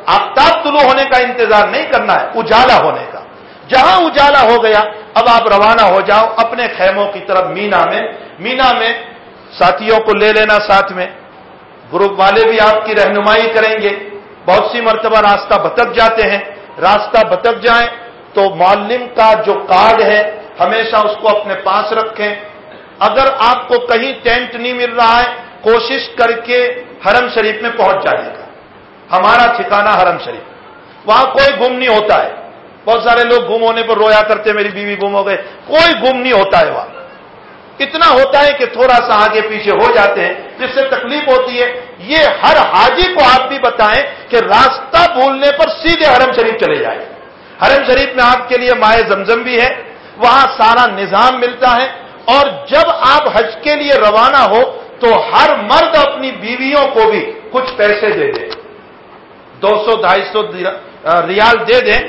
[0.06, 3.20] آفتاب طلوع ہونے کا انتظار نہیں کرنا ہے، اجالا ہونے کا۔
[3.68, 4.80] جہاں اجالا ہو گیا،
[5.14, 8.02] اب آپ روانہ ہو جاؤ، اپنے خیموں کی طرف مینا میں۔
[8.40, 8.94] مینا میں
[9.60, 11.08] ساتھیوں کو لے لینا ساتھ میں۔
[11.94, 14.10] گروپ والے بھی آپ کی رہنمائی کریں گے۔
[14.46, 17.88] بہت سی مرتبہ راستہ بتک جاتے ہیں۔ راستہ بتک جائیں
[18.34, 22.36] تو معلم کا جو کارڈ ہے، ہمیشہ اس کو اپنے پاس رکھیں۔
[23.00, 27.70] اگر آپ کو کہیں ٹینٹ نہیں مل رہا ہے، کوشش کر کے حرم شریف میں
[27.78, 28.46] پہنچ جانے کا
[29.18, 30.52] ہمارا ٹھکانا حرم شریف۔
[31.06, 32.30] وہاں کوئی گم نہیں ہوتا ہے۔
[32.86, 36.18] بہت سارے لوگ گم ہونے پر رویا کرتے، میری بیوی گم ہو گئے کوئی گم
[36.18, 37.01] نہیں ہوتا ہے وہاں۔
[37.84, 41.62] اتنا ہوتا ہے کہ تھوڑا سا آگے پیچھے ہو جاتے ہیں، جس سے تکلیف ہوتی
[41.62, 46.56] ہے۔ یہ ہر حاجی کو آپ بھی بتائیں کہ راستہ بھولنے پر سیدھے حرم شریف
[46.66, 47.00] چلے جائیں۔
[47.64, 49.70] حرم شریف میں آپ کے لیے مائع زمزم بھی ہے،
[50.18, 51.88] وہاں سارا نظام ملتا ہے۔
[52.26, 54.62] اور جب آپ حج کے لیے روانہ ہو
[55.00, 58.50] تو ہر مرد اپنی بیویوں کو بھی کچھ پیسے دے دے۔
[59.62, 60.42] دو سو، ڈھائی سو
[61.28, 62.00] ریال دے دیں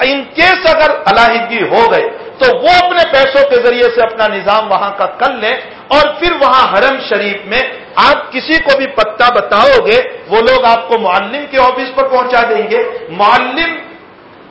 [0.00, 2.08] ان کیس اگر علاحدگی ہو گئے
[2.40, 5.54] تو وہ اپنے پیسوں کے ذریعے سے اپنا نظام وہاں کا کر لیں
[5.88, 7.62] اور پھر وہاں حرم شریف میں
[7.94, 12.08] آپ کسی کو بھی پتہ بتاؤ گے، وہ لوگ آپ کو معلم کے آفس پر
[12.08, 13.76] پہنچا دیں گے۔ معلم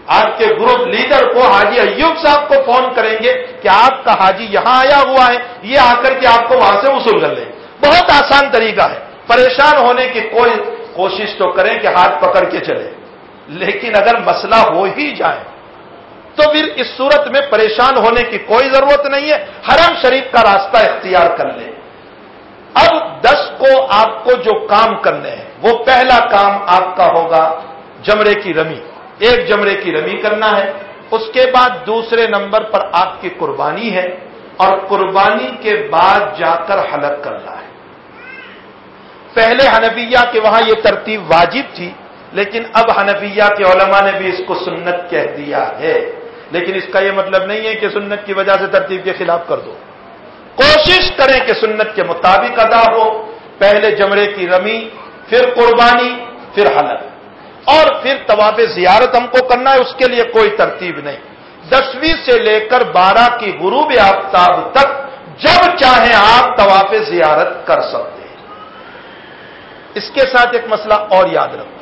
[0.08, 4.14] آپ کے گروپ لیڈر کو، حاجی ایوب صاحب کو فون کریں گے کہ آپ کا
[4.14, 7.36] حاجی یہاں آیا ہوا ہے، یہ آ کر کے آپ کو وہاں سے وصول کر
[7.36, 7.46] لیں۔
[7.86, 10.52] بہت آسان طریقہ ہے۔ پریشان ہونے کی کوئی
[10.94, 12.90] کوشش تو کریں کہ ہاتھ پکڑ کے چلے
[13.48, 15.40] لیکن اگر مسئلہ ہو ہی جائے
[16.42, 20.42] تو پھر اس صورت میں پریشان ہونے کی کوئی ضرورت نہیں ہے۔ حرم شریف کا
[20.42, 21.72] راستہ اختیار کر لیں۔
[22.74, 27.62] اب دس کو آپ کو جو کام کرنے ہیں، وہ پہلا کام آپ کا ہوگا
[28.04, 28.80] جمرے کی رمی۔
[29.20, 30.72] ایک جمرے کی رمی کرنا ہے۔
[31.12, 34.20] اس کے بعد دوسرے نمبر پر آپ کی قربانی ہے
[34.58, 37.68] اور قربانی کے بعد جا کر حلق کرنا ہے۔
[39.34, 41.92] پہلے حنفیہ کے وہاں یہ ترتیب واجب تھی،
[42.32, 46.19] لیکن اب حنفیہ کے علماء نے بھی اس کو سنت کہہ دیا ہے۔
[46.52, 49.41] لیکن اس کا یہ مطلب نہیں ہے کہ سنت کی وجہ سے ترتیب کے خلاف
[49.47, 49.74] کر دو۔
[50.56, 54.89] کوشش کریں کہ سنت کے مطابق ادا ہو۔ پہلے جمرے کی رمی،
[55.30, 56.26] پھر قربانی،
[56.56, 57.02] پھر حلق
[57.66, 61.18] اور پھر طواف زیارت ہم کو کرنا ہے، اس کے لیے کوئی ترتیب نہیں۔
[61.70, 64.88] دسویں سے لے کر بارہ کی غروب آفتاب تک
[65.39, 68.36] جب چاہیں آپ طواف زیارت کر سکتے ہیں۔
[69.93, 71.80] اس کے ساتھ ایک مسئلہ اور یاد رکھو۔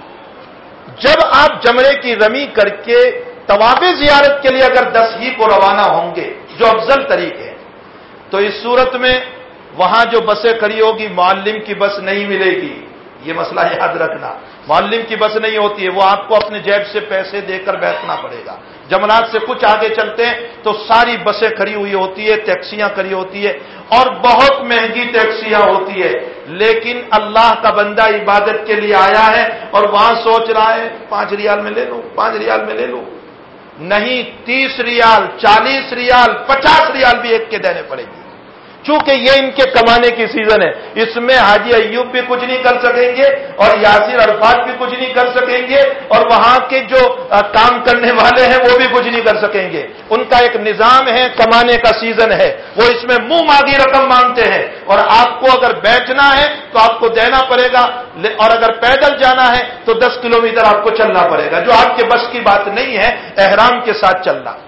[0.99, 5.45] جب آپ جمرے کی رمی کر کے طواف زیارت کے لیے اگر دس ہی کو
[5.47, 7.53] روانہ ہوں گے، جو افضل طریقے
[8.29, 9.19] تو اس صورت میں
[9.77, 12.85] وہاں جو بسیں کھڑی ہوگی، معلم کی بس نہیں ملے گی۔
[13.23, 14.33] یہ مسئلہ یاد رکھنا۔
[14.67, 17.75] معلم کی بس نہیں ہوتی ہے، وہ آپ کو اپنے جیب سے پیسے دے کر
[17.75, 18.55] بیٹھنا پڑے گا۔
[18.89, 23.13] جمنات سے کچھ آگے چلتے ہیں، تو ساری بسیں کھڑی ہوئی ہوتی ہے، ٹیکسیاں کھڑی
[23.13, 23.53] ہوتی ہے،
[23.87, 26.11] اور بہت مہنگی ٹیکسیاں ہوتی ہے۔
[26.47, 31.33] لیکن اللہ کا بندہ عبادت کے لیے آیا ہے اور وہاں سوچ رہا ہے، پانچ
[31.33, 33.16] ریال میں لے لوں، پانچ ریال میں لے لوں۔
[33.79, 38.26] نہیں تیس ریال چالیس ریال پچاس ریال بھی ایک کے دینے پڑے گی۔
[38.83, 42.63] چونکہ یہ ان کے کمانے کی سیزن ہے۔ اس میں حاجی ایوب بھی کچھ نہیں
[42.63, 46.79] کر سکیں گے اور یاسر عرفات بھی کچھ نہیں کر سکیں گے اور وہاں کے
[46.79, 50.55] جو کام کرنے والے ہیں وہ بھی کچھ نہیں کر سکیں گے۔ ان کا ایک
[50.55, 54.99] نظام ہے، کمانے کا سیزن ہے۔ وہ اس میں منہ مانگی رقم مانگتے ہیں۔ اور
[54.99, 57.83] آپ کو اگر بیٹھنا ہے تو آپ کو دینا پڑے گا۔
[58.37, 61.97] اور اگر پیدل جانا ہے تو دس کلو آپ کو چلنا پڑے گا۔ جو آپ
[61.97, 64.66] کے بس کی بات نہیں ہے، احرام کے ساتھ چلنا۔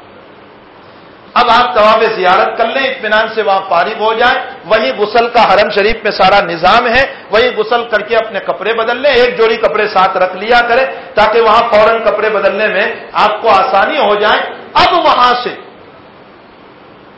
[1.33, 5.53] اب آپ طواف زیارت کر لیں، اطمینان سے وہاں فارغ ہو جائیں۔ وہی غسل کا
[5.53, 9.37] حرم شریف میں سارا نظام ہے۔ وہی غسل کر کے اپنے کپڑے بدل لیں، ایک
[9.37, 13.97] جوڑی کپڑے ساتھ رکھ لیا کریں تاکہ وہاں فوراً کپڑے بدلنے میں آپ کو آسانی
[13.97, 15.55] ہو جائے۔ اب وہاں سے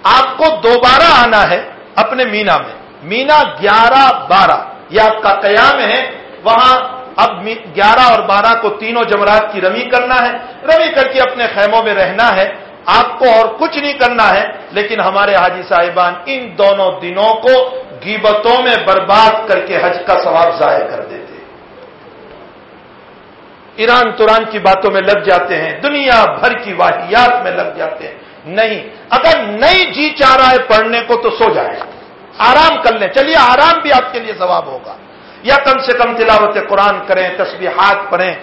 [0.03, 5.79] آپ کو دوبارہ آنا ہے اپنے مینا میں۔ مینا گیارہ بارہ، یہ آپ کا قیام
[5.79, 6.11] ہے۔
[6.43, 10.31] وہاں اب گیارہ اور بارہ کو تینوں جمرات کی رمی کرنا ہے۔
[10.63, 14.43] رمی کر کے اپنے خیموں میں رہنا ہے۔ آپ کو اور کچھ نہیں کرنا ہے،
[14.71, 20.13] لیکن ہمارے حاجی صاحبان ان دونوں دنوں کو گیبتوں میں برباد کر کے حج کا
[20.23, 21.21] ثواب ضائع کر دیتے
[23.75, 28.07] ایران توران کی باتوں میں لگ جاتے ہیں، دنیا بھر کی واحیات میں لگ جاتے
[28.07, 28.15] ہیں۔
[28.45, 31.79] نہیں، اگر نہیں جی چاہ رہا ہے پڑھنے کو تو سو جائے۔
[32.37, 34.95] آرام کر لیں۔ چلیے، آرام بھی آپ کے لیے ثواب ہوگا۔
[35.43, 38.33] یا کم سے کم تلاوت قرآن کریں، تسبیحات پڑھیں۔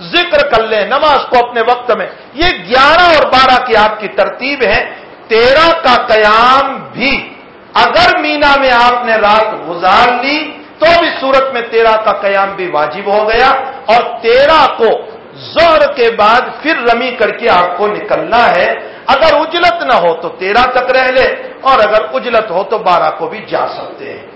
[0.00, 4.08] ذکر کر لیں نماز کو اپنے وقت میں۔ یہ گیارہ اور بارہ کی آپ کی
[4.08, 4.94] ترتیب ہے۔
[5.28, 7.34] تیرہ کا قیام بھی۔
[7.74, 12.52] اگر مینا میں آپ نے رات گزار لی، تو بھی صورت میں تیرہ کا قیام
[12.56, 13.50] بھی واجب ہو گیا۔
[13.86, 14.86] اور تیرہ کو
[15.34, 18.72] زہر کے بعد پھر رمی کر کے آپ کو نکلنا ہے۔
[19.06, 23.10] اگر اجلت نہ ہو تو تیرہ تک رہ لے۔ اور اگر اجلت ہو تو بارہ
[23.18, 24.26] کو بھی جا سکتے ہیں۔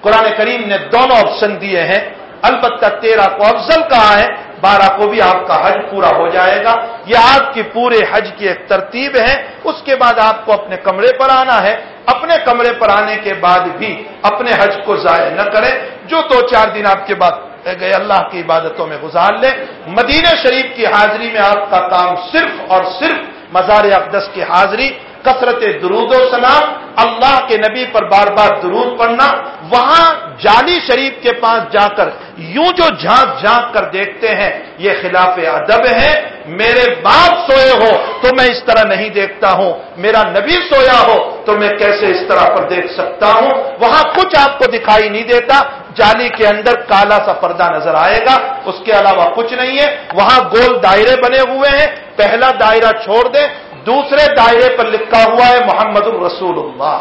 [0.00, 5.08] قرآن کریم نے دونوں آپشن دیے ہیں۔ البتہ تیرہ کو افضل کہا ہے۔ بارہ کو
[5.10, 6.74] بھی آپ کا حج پورا ہو جائے گا۔
[7.06, 9.34] یہ آپ کی پورے حج کی ایک ترتیب ہے۔
[9.64, 11.74] اس کے بعد آپ کو اپنے کمرے پر آنا ہے۔
[12.06, 15.72] اپنے کمرے پر آنے کے بعد بھی اپنے حج کو ضائع نہ کریں۔
[16.04, 17.32] جو دو چار دن آپ کے بعد
[17.80, 19.54] گئے، اللہ کی عبادتوں میں گزار لیں۔
[19.86, 23.18] مدینہ شریف کی حاضری میں آپ کا کام صرف اور صرف
[23.52, 24.90] مزار اقدس کی حاضری
[25.26, 26.64] کثرت درود و سلام،
[27.04, 29.26] اللہ کے نبی پر بار بار درود پڑھنا،
[29.70, 30.04] وہاں
[30.42, 32.08] جالی شریف کے پاس جا کر
[32.54, 34.50] یوں جو جھانک جھانک کر دیکھتے ہیں،
[34.84, 36.12] یہ خلاف ادب ہے،
[36.60, 37.90] میرے باپ سوئے ہو
[38.22, 39.72] تو میں اس طرح نہیں دیکھتا ہوں،
[40.04, 43.50] میرا نبی سویا ہو تو میں کیسے اس طرح پر دیکھ سکتا ہوں؟
[43.80, 45.60] وہاں کچھ آپ کو دکھائی نہیں دیتا
[45.98, 48.36] جالی کے اندر کالا سا پردہ نظر آئے گا،
[48.70, 53.22] اس کے علاوہ کچھ نہیں ہے، وہاں گول دائرے بنے ہوئے ہیں، پہلا دائرہ چھوڑ
[53.34, 53.46] دیں
[53.86, 56.98] دوسرے دائرے پر لکھا ہوا ہے محمد الرسول اللہ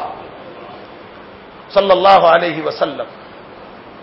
[1.73, 3.07] صلی اللہ علیہ وسلم۔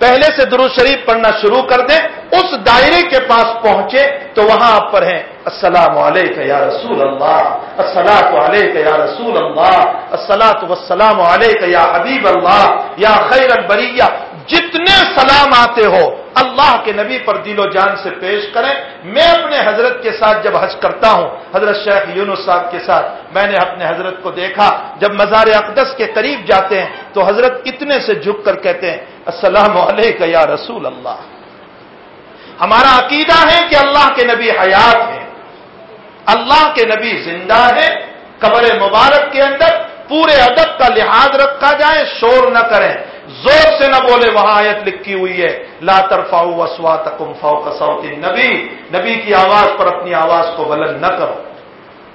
[0.01, 2.01] پہلے سے درود شریف پڑھنا شروع کر دیں،
[2.37, 4.03] اس دائرے کے پاس پہنچے
[4.35, 7.43] تو وہاں آپ پر ہیں، السلام علیکم یا رسول اللہ
[7.85, 9.79] السلاۃ علیہ یا رسول اللہ
[10.17, 12.65] السلاۃ وسلام علیکم یا حبیب اللہ،
[13.05, 14.09] یا خیر البریہ۔
[14.53, 16.05] جتنے سلام آتے ہو
[16.35, 18.75] اللہ کے نبی پر دل و جان سے پیش کریں۔
[19.05, 23.07] میں اپنے حضرت کے ساتھ جب حج کرتا ہوں، حضرت شیخ یونس صاحب کے ساتھ
[23.35, 27.63] میں نے اپنے حضرت کو دیکھا۔ جب مزار اقدس کے قریب جاتے ہیں تو حضرت
[27.65, 31.17] اتنے سے جھک کر کہتے ہیں، السلام علیکم یا رسول اللہ.
[32.61, 35.27] ہمارا عقیدہ ہے کہ اللہ کے نبی حیات ہیں۔
[36.27, 38.07] اللہ کے نبی زندہ ہے
[38.39, 42.95] قبر مبارک کے اندر پورے ادب کا لحاظ رکھا جائے، شور نہ کریں۔
[43.31, 48.09] زور سے نہ بولے، وہاں آیت لکھی ہوئی ہے، لا ترفاؤ وسوا تکم فاؤ کسوتی
[48.09, 48.69] نبی
[48.99, 51.35] نبی کی آواز پر اپنی آواز کو بلند نہ کرو۔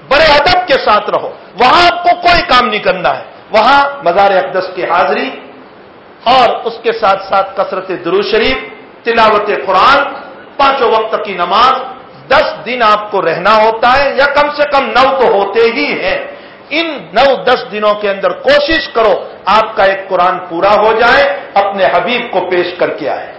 [0.08, 1.28] بڑے ادب کے ساتھ رہو۔
[1.60, 5.30] وہاں آپ کو کوئی کام نہیں کرنا ہے۔ وہاں مزار اقدس کی حاضری
[6.24, 8.58] اور اس کے ساتھ ساتھ کثرت درو شریف،
[9.04, 10.14] تلاوت قرآن،
[10.58, 11.74] پانچوں وقت کی نماز۔
[12.28, 16.04] دس دن آپ کو رہنا ہوتا ہے یا کم سے کم نو تو ہوتے ہی
[16.04, 16.35] ہیں۔
[16.70, 19.14] ان نو دس دنوں کے اندر کوشش کرو
[19.46, 23.34] آپ کا ایک قرآن پورا ہو جائے، اپنے حبیب کو پیش کر کے آئے۔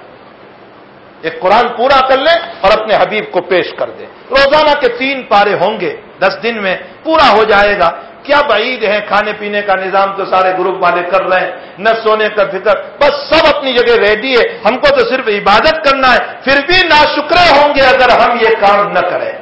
[1.22, 5.22] ایک قرآن پورا کر لیں اور اپنے حبیب کو پیش کر دیں روزانہ کے تین
[5.22, 7.90] پارے ہوں گے، دس دن میں پورا ہو جائے گا۔
[8.22, 11.88] کیا بعید ہے کھانے پینے کا نظام تو سارے گروپ والے کر رہے ہیں، نہ
[12.02, 16.14] سونے کا فکر۔ بس سب اپنی جگہ ریڈی ہے، ہم کو تو صرف عبادت کرنا
[16.14, 17.02] ہے، پھر بھی نا
[17.56, 19.32] ہوں گے اگر ہم یہ کام نہ کریں۔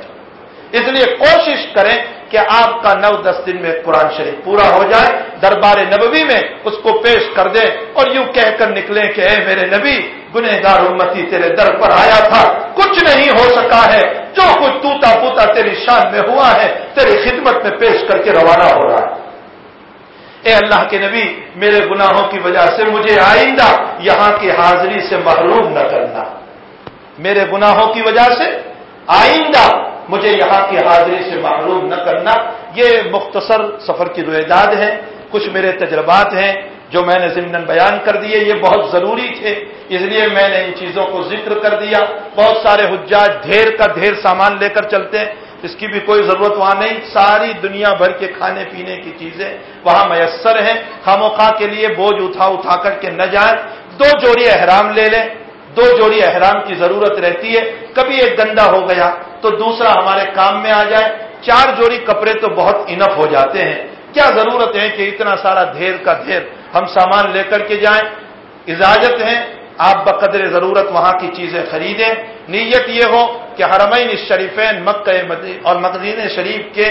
[0.72, 4.82] اس لیے کوشش کریں کہ آپ کا نو دس دن میں قرآن شریف پورا ہو
[4.90, 5.10] جائے،
[5.42, 9.36] دربار نبوی میں اس کو پیش کر دیں اور یوں کہہ کر نکلیں کہ اے
[9.46, 9.96] میرے نبی
[10.34, 12.42] گنہ گار امتی تیرے در پر آیا تھا،
[12.74, 14.02] کچھ نہیں ہو سکا ہے،
[14.36, 18.30] جو کچھ توتا پوتا تیری شان میں ہوا ہے، تیری خدمت میں پیش کر کے
[18.32, 19.12] روانہ ہو رہا ہے۔
[20.44, 21.26] اے اللہ کے نبی،
[21.56, 23.70] میرے گناہوں کی وجہ سے مجھے آئندہ
[24.08, 26.24] یہاں کی حاضری سے محروم نہ کرنا۔
[27.18, 28.46] میرے گناہوں کی وجہ سے
[29.22, 29.66] آئندہ
[30.08, 32.32] مجھے یہاں کی حاضری سے معلوم نہ کرنا۔
[32.74, 35.00] یہ مختصر سفر کی رویداد ہے۔
[35.30, 36.52] کچھ میرے تجربات ہیں
[36.90, 40.64] جو میں نے ضمن بیان کر دیے۔ یہ بہت ضروری تھے، اس لیے میں نے
[40.64, 41.98] ان چیزوں کو ذکر کر دیا۔
[42.34, 45.26] بہت سارے حجاج ڈھیر کا ڈھیر سامان لے کر چلتے ہیں۔
[45.62, 49.58] اس کی بھی کوئی ضرورت وہاں نہیں۔ ساری دنیا بھر کے کھانے پینے کی چیزیں
[49.84, 53.56] وہاں میسر ہیں۔ خاموخواہ کے لیے بوجھ اٹھا اٹھا کر کے نہ جائیں۔
[53.98, 55.43] دو جوڑی احرام لے لیں۔
[55.76, 57.62] دو جوڑی احرام کی ضرورت رہتی ہے،
[57.96, 59.08] کبھی ایک گندا ہو گیا
[59.40, 61.08] تو دوسرا ہمارے کام میں آ جائے۔
[61.46, 63.80] چار جوڑی کپڑے تو بہت انف ہو جاتے ہیں۔
[64.14, 66.42] کیا ضرورت ہے کہ اتنا سارا دھیر کا دھیر
[66.74, 68.04] ہم سامان لے کر کے جائیں؟
[68.72, 69.36] اجازت ہے،
[69.88, 72.12] آپ بقدر ضرورت وہاں کی چیزیں خریدیں۔
[72.48, 73.22] نیت یہ ہو
[73.56, 75.18] کہ حرمین شریفین مکہ
[75.66, 76.88] اور مقدین شریف کے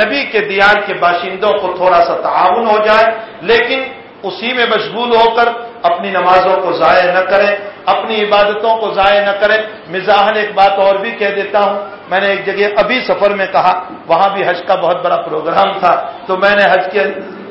[0.00, 3.06] نبی کے دیار کے باشندوں کو تھوڑا سا تعاون ہو جائے،
[3.50, 3.80] لیکن
[4.28, 5.48] اسی میں مشغول ہو کر
[5.82, 7.56] اپنی نمازوں کو ضائع نہ کریں،
[7.86, 9.58] اپنی عبادتوں کو ضائع نہ کریں۔
[9.88, 13.46] مزاحن ایک بات اور بھی کہہ دیتا ہوں۔ میں نے ایک جگہ ابھی سفر میں
[13.52, 17.00] کہا، وہاں بھی حج کا بہت بڑا پروگرام تھا۔ تو میں نے حج کے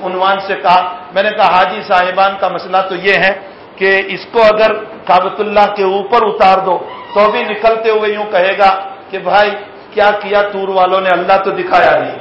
[0.03, 3.39] عنوان سے کہا، میں نے کہا، حاجی صاحبان کا مسئلہ تو یہ ہے
[3.75, 6.77] کہ اس کو اگر کابت اللہ کے اوپر اتار دو،
[7.13, 9.51] تو بھی نکلتے ہوئے یوں کہے گا کہ بھائی،
[9.93, 12.15] کیا کیا تور والوں نے اللہ تو دکھایا نہیں۔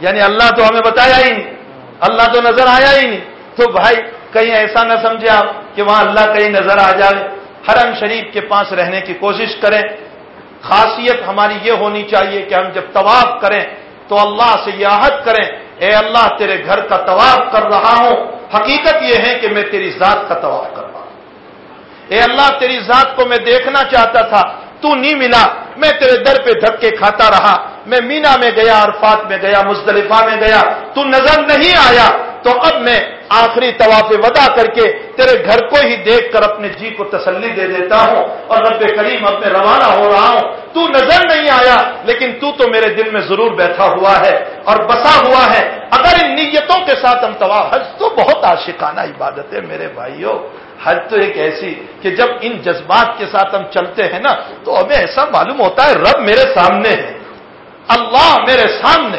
[0.00, 1.54] یعنی اللہ تو ہمیں بتایا ہی نہیں۔
[2.00, 3.96] اللہ تو نظر آیا ہی نہیں۔ تو بھائی
[4.32, 7.28] کہیں ایسا نہ سمجھے آپ کہ وہاں اللہ کہیں نظر آ جائے،
[7.68, 9.82] حرم شریف کے پاس رہنے کی کوشش کریں۔
[10.62, 13.64] خاصیت ہماری یہ ہونی چاہیے کہ ہم جب طواف کریں
[14.08, 15.46] تو اللہ سے یاحت کریں،
[15.78, 18.16] اے اللہ تیرے گھر کا طواف کر رہا ہوں،
[18.54, 21.10] حقیقت یہ ہے کہ میں تیری ذات کا طواف کر رہا ہوں۔
[22.08, 24.42] اے اللہ تیری ذات کو میں دیکھنا چاہتا تھا،
[24.80, 25.46] تو نہیں ملا۔
[25.76, 30.24] میں تیرے در پہ دھکے کھاتا رہا۔ میں مینا میں گیا، عرفات میں گیا، مزدلفہ
[30.24, 30.60] میں گیا،
[30.94, 32.10] تو نظر نہیں آیا۔
[32.42, 33.00] تو اب میں
[33.40, 37.48] آخری طواف ودا کر کے تیرے گھر کو ہی دیکھ کر اپنے جی کو تسلی
[37.48, 41.50] دے دیتا ہوں اور رب کریم اب میں روانہ ہو رہا ہوں۔ تو نظر نہیں
[41.50, 45.62] آیا، لیکن تو تو میرے دل میں ضرور بیٹھا ہوا ہے اور بسا ہوا ہے۔
[45.90, 50.36] اگر ان نیتوں کے ساتھ ہم طواف حج تو بہت عاشقانہ عبادت ہے میرے بھائیوں۔
[50.84, 54.32] حج تو ایک ایسی کہ جب ان جذبات کے ساتھ ہم چلتے ہیں نا،
[54.64, 57.12] تو ہمیں ایسا معلوم ہوتا ہے رب میرے سامنے ہے،
[57.88, 59.18] اللہ میرے سامنے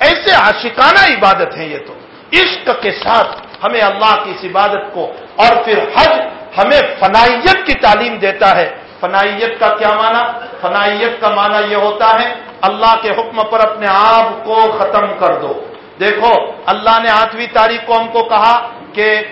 [0.00, 1.94] ایسے عاشقانہ عبادت ہے یہ تو۔
[2.34, 6.12] عشق کے ساتھ ہمیں اللہ کی اس عبادت کو اور پھر حج
[6.58, 8.68] ہمیں فنائیت کی تعلیم دیتا ہے۔
[9.00, 10.24] فنائیت کا کیا معنی؟
[10.60, 15.34] فنائیت کا معنی یہ ہوتا ہے، اللہ کے حکم پر اپنے آپ کو ختم کر
[15.40, 15.52] دو۔
[16.00, 16.32] دیکھو،
[16.66, 19.22] اللہ نے آٹھویں تاریخ کو ہم کو کہا کہ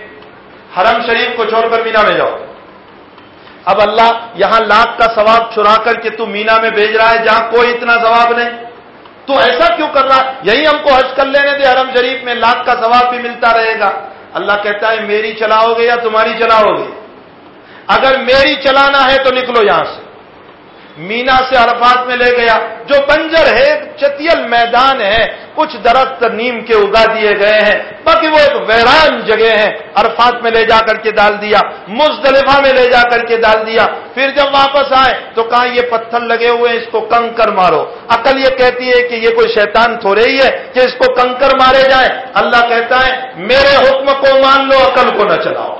[0.77, 2.37] حرم شریف کو چھوڑ کر مینا میں جاؤ۔
[3.65, 7.25] اب اللہ یہاں لاکھ کا ثواب چھڑا کر کے تو مینا میں بھیج رہا ہے
[7.25, 8.51] جہاں کوئی اتنا ثواب نہیں۔
[9.27, 12.35] تو ایسا کیوں کر رہا یہی ہم کو حج کر لینے دے، حرم شریف میں
[12.35, 13.91] لاکھ کا ثواب بھی ملتا رہے گا۔
[14.35, 17.01] اللہ کہتا ہے، میری چلاؤ گے یا تمہاری چلاؤ گے؟
[17.87, 20.12] اگر میری چلانا ہے تو نکلو یہاں سے۔
[20.97, 25.25] مینا سے عرفات میں لے گیا۔ جو بنجر ہے چتیل میدان ہے۔
[25.55, 30.43] کچھ درخت نیم کے اگا دیے گئے ہیں۔ باقی وہ ایک ویران جگہ ہے۔ عرفات
[30.43, 33.87] میں لے جا کر کے ڈال دیا۔ مزدلفہ میں لے جا کر کے ڈال دیا۔
[34.15, 37.85] پھر جب واپس آئے تو کہا، یہ پتھر لگے ہوئے ہیں، اس کو کنکر مارو۔
[38.09, 41.57] عقل یہ کہتی ہے کہ یہ کوئی شیطان تھوڑے ہی ہے کہ اس کو کنکر
[41.57, 45.79] مارے جائے۔ اللہ کہتا ہے، میرے حکم کو مان لو، عقل کو نہ چلاؤ۔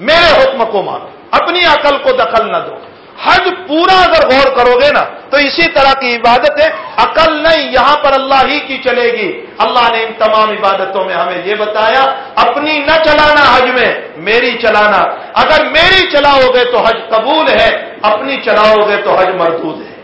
[0.00, 2.89] میرے حکم کو مانو اپنی عقل کو دخل نہ دو۔
[3.24, 7.72] حج پورا اگر غور کرو گے نا، تو اسی طرح کی عبادت ہے۔ عقل نہیں،
[7.72, 11.54] یہاں پر اللہ ہی کی چلے گی۔ اللہ نے ان تمام عبادتوں میں ہمیں یہ
[11.54, 12.02] بتایا،
[12.34, 14.98] اپنی نہ چلانا حج میں، میری چلانا۔
[15.34, 19.96] اگر میری چلاؤ گے تو حج قبول ہے، اپنی چلاؤ گے تو حج مردود ہے۔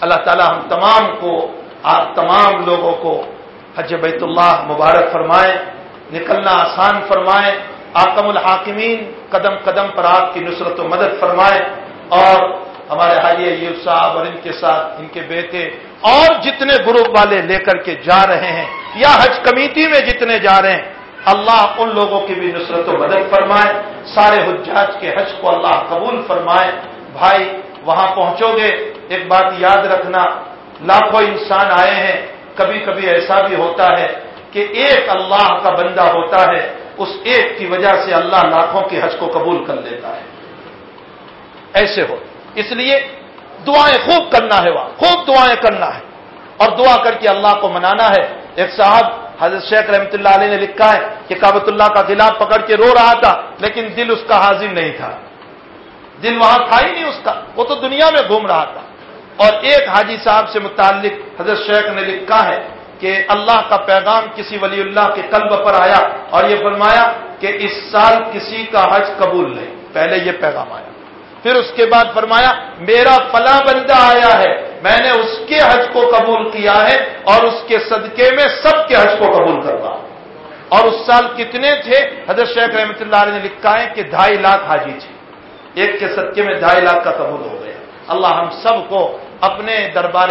[0.00, 3.24] اللہ تعالی ہم تمام کو، آپ تمام لوگوں کو
[3.78, 5.56] حج بیت اللہ مبارک فرمائے،
[6.12, 7.58] نکلنا آسان فرمائے۔
[7.94, 12.50] آکم الحاکمین، قدم قدم پر آپ کی نصرت و مدد فرمائے۔ اور
[12.90, 17.42] ہمارے حاجی ایوب صاحب اور ان کے ساتھ ان کے بیٹے اور جتنے گروپ والے
[17.42, 20.82] لے کر کے جا رہے ہیں یا حج کمیٹی میں جتنے جا رہے ہیں،
[21.24, 23.72] اللہ ان لوگوں کی بھی نصرت و مدد فرمائے،
[24.04, 26.70] سارے حجاج کے حج کو اللہ قبول فرمائے۔
[27.12, 30.24] بھائی، وہاں پہنچو گے۔ ایک بات یاد رکھنا،
[30.80, 34.08] لاکھوں انسان آئے ہیں کبھی کبھی ایسا بھی ہوتا ہے
[34.52, 39.00] کہ ایک اللہ کا بندہ ہوتا ہے، اس ایک کی وجہ سے اللہ لاکھوں کے
[39.02, 40.35] حج کو قبول کر لیتا ہے۔
[41.76, 42.16] ایسے ہو۔
[42.54, 43.00] اس لیے
[43.66, 46.00] دعائیں خوب کرنا ہے وہاں۔ خوب دعائیں کرنا ہے۔
[46.56, 49.04] اور دعا کر کے اللہ کو منانا ہے۔ ایک صاحب
[49.40, 52.76] حضرت شیخ رحمۃ اللہ علیہ نے لکھا ہے کہ کابت اللہ کا دلا پکڑ کے
[52.76, 55.10] رو رہا تھا، لیکن دل اس کا حاضر نہیں تھا۔
[56.22, 58.80] دل وہاں تھا ہی نہیں اس کا۔ وہ تو دنیا میں گھوم رہا تھا۔
[59.36, 62.62] اور ایک حاجی صاحب سے متعلق حضرت شیخ نے لکھا ہے
[62.98, 66.00] کہ اللہ کا پیغام کسی ولی اللہ کے قلب پر آیا
[66.30, 70.95] اور یہ فرمایا کہ اس سال کسی کا حج قبول نہیں۔ پہلے یہ پیغام آیا۔
[71.46, 75.82] پھر اس کے بعد فرمایا، میرا فلاں بندہ آیا ہے، میں نے اس کے حج
[75.92, 79.92] کو قبول کیا ہے اور اس کے صدقے میں سب کے حج کو قبول کروا۔
[80.68, 84.34] اور اس سال کتنے تھے؟ حضرت شیخ رحمۃ اللہ علیہ نے لکھا ہے کہ ڈھائی
[84.34, 85.12] لاکھ حاجی تھے۔
[85.74, 87.78] ایک کے صدقے میں ڈھائی لاکھ کا قبول ہو گیا۔
[88.08, 90.28] اللہ ہم سب کو اپنے دربار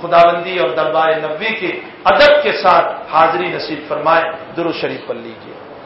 [0.00, 1.72] خداوندی اور دربار نبی کے
[2.04, 4.24] ادب کے ساتھ حاضری نصیب فرمائے۔
[4.56, 5.55] درو شریف پر لیجیے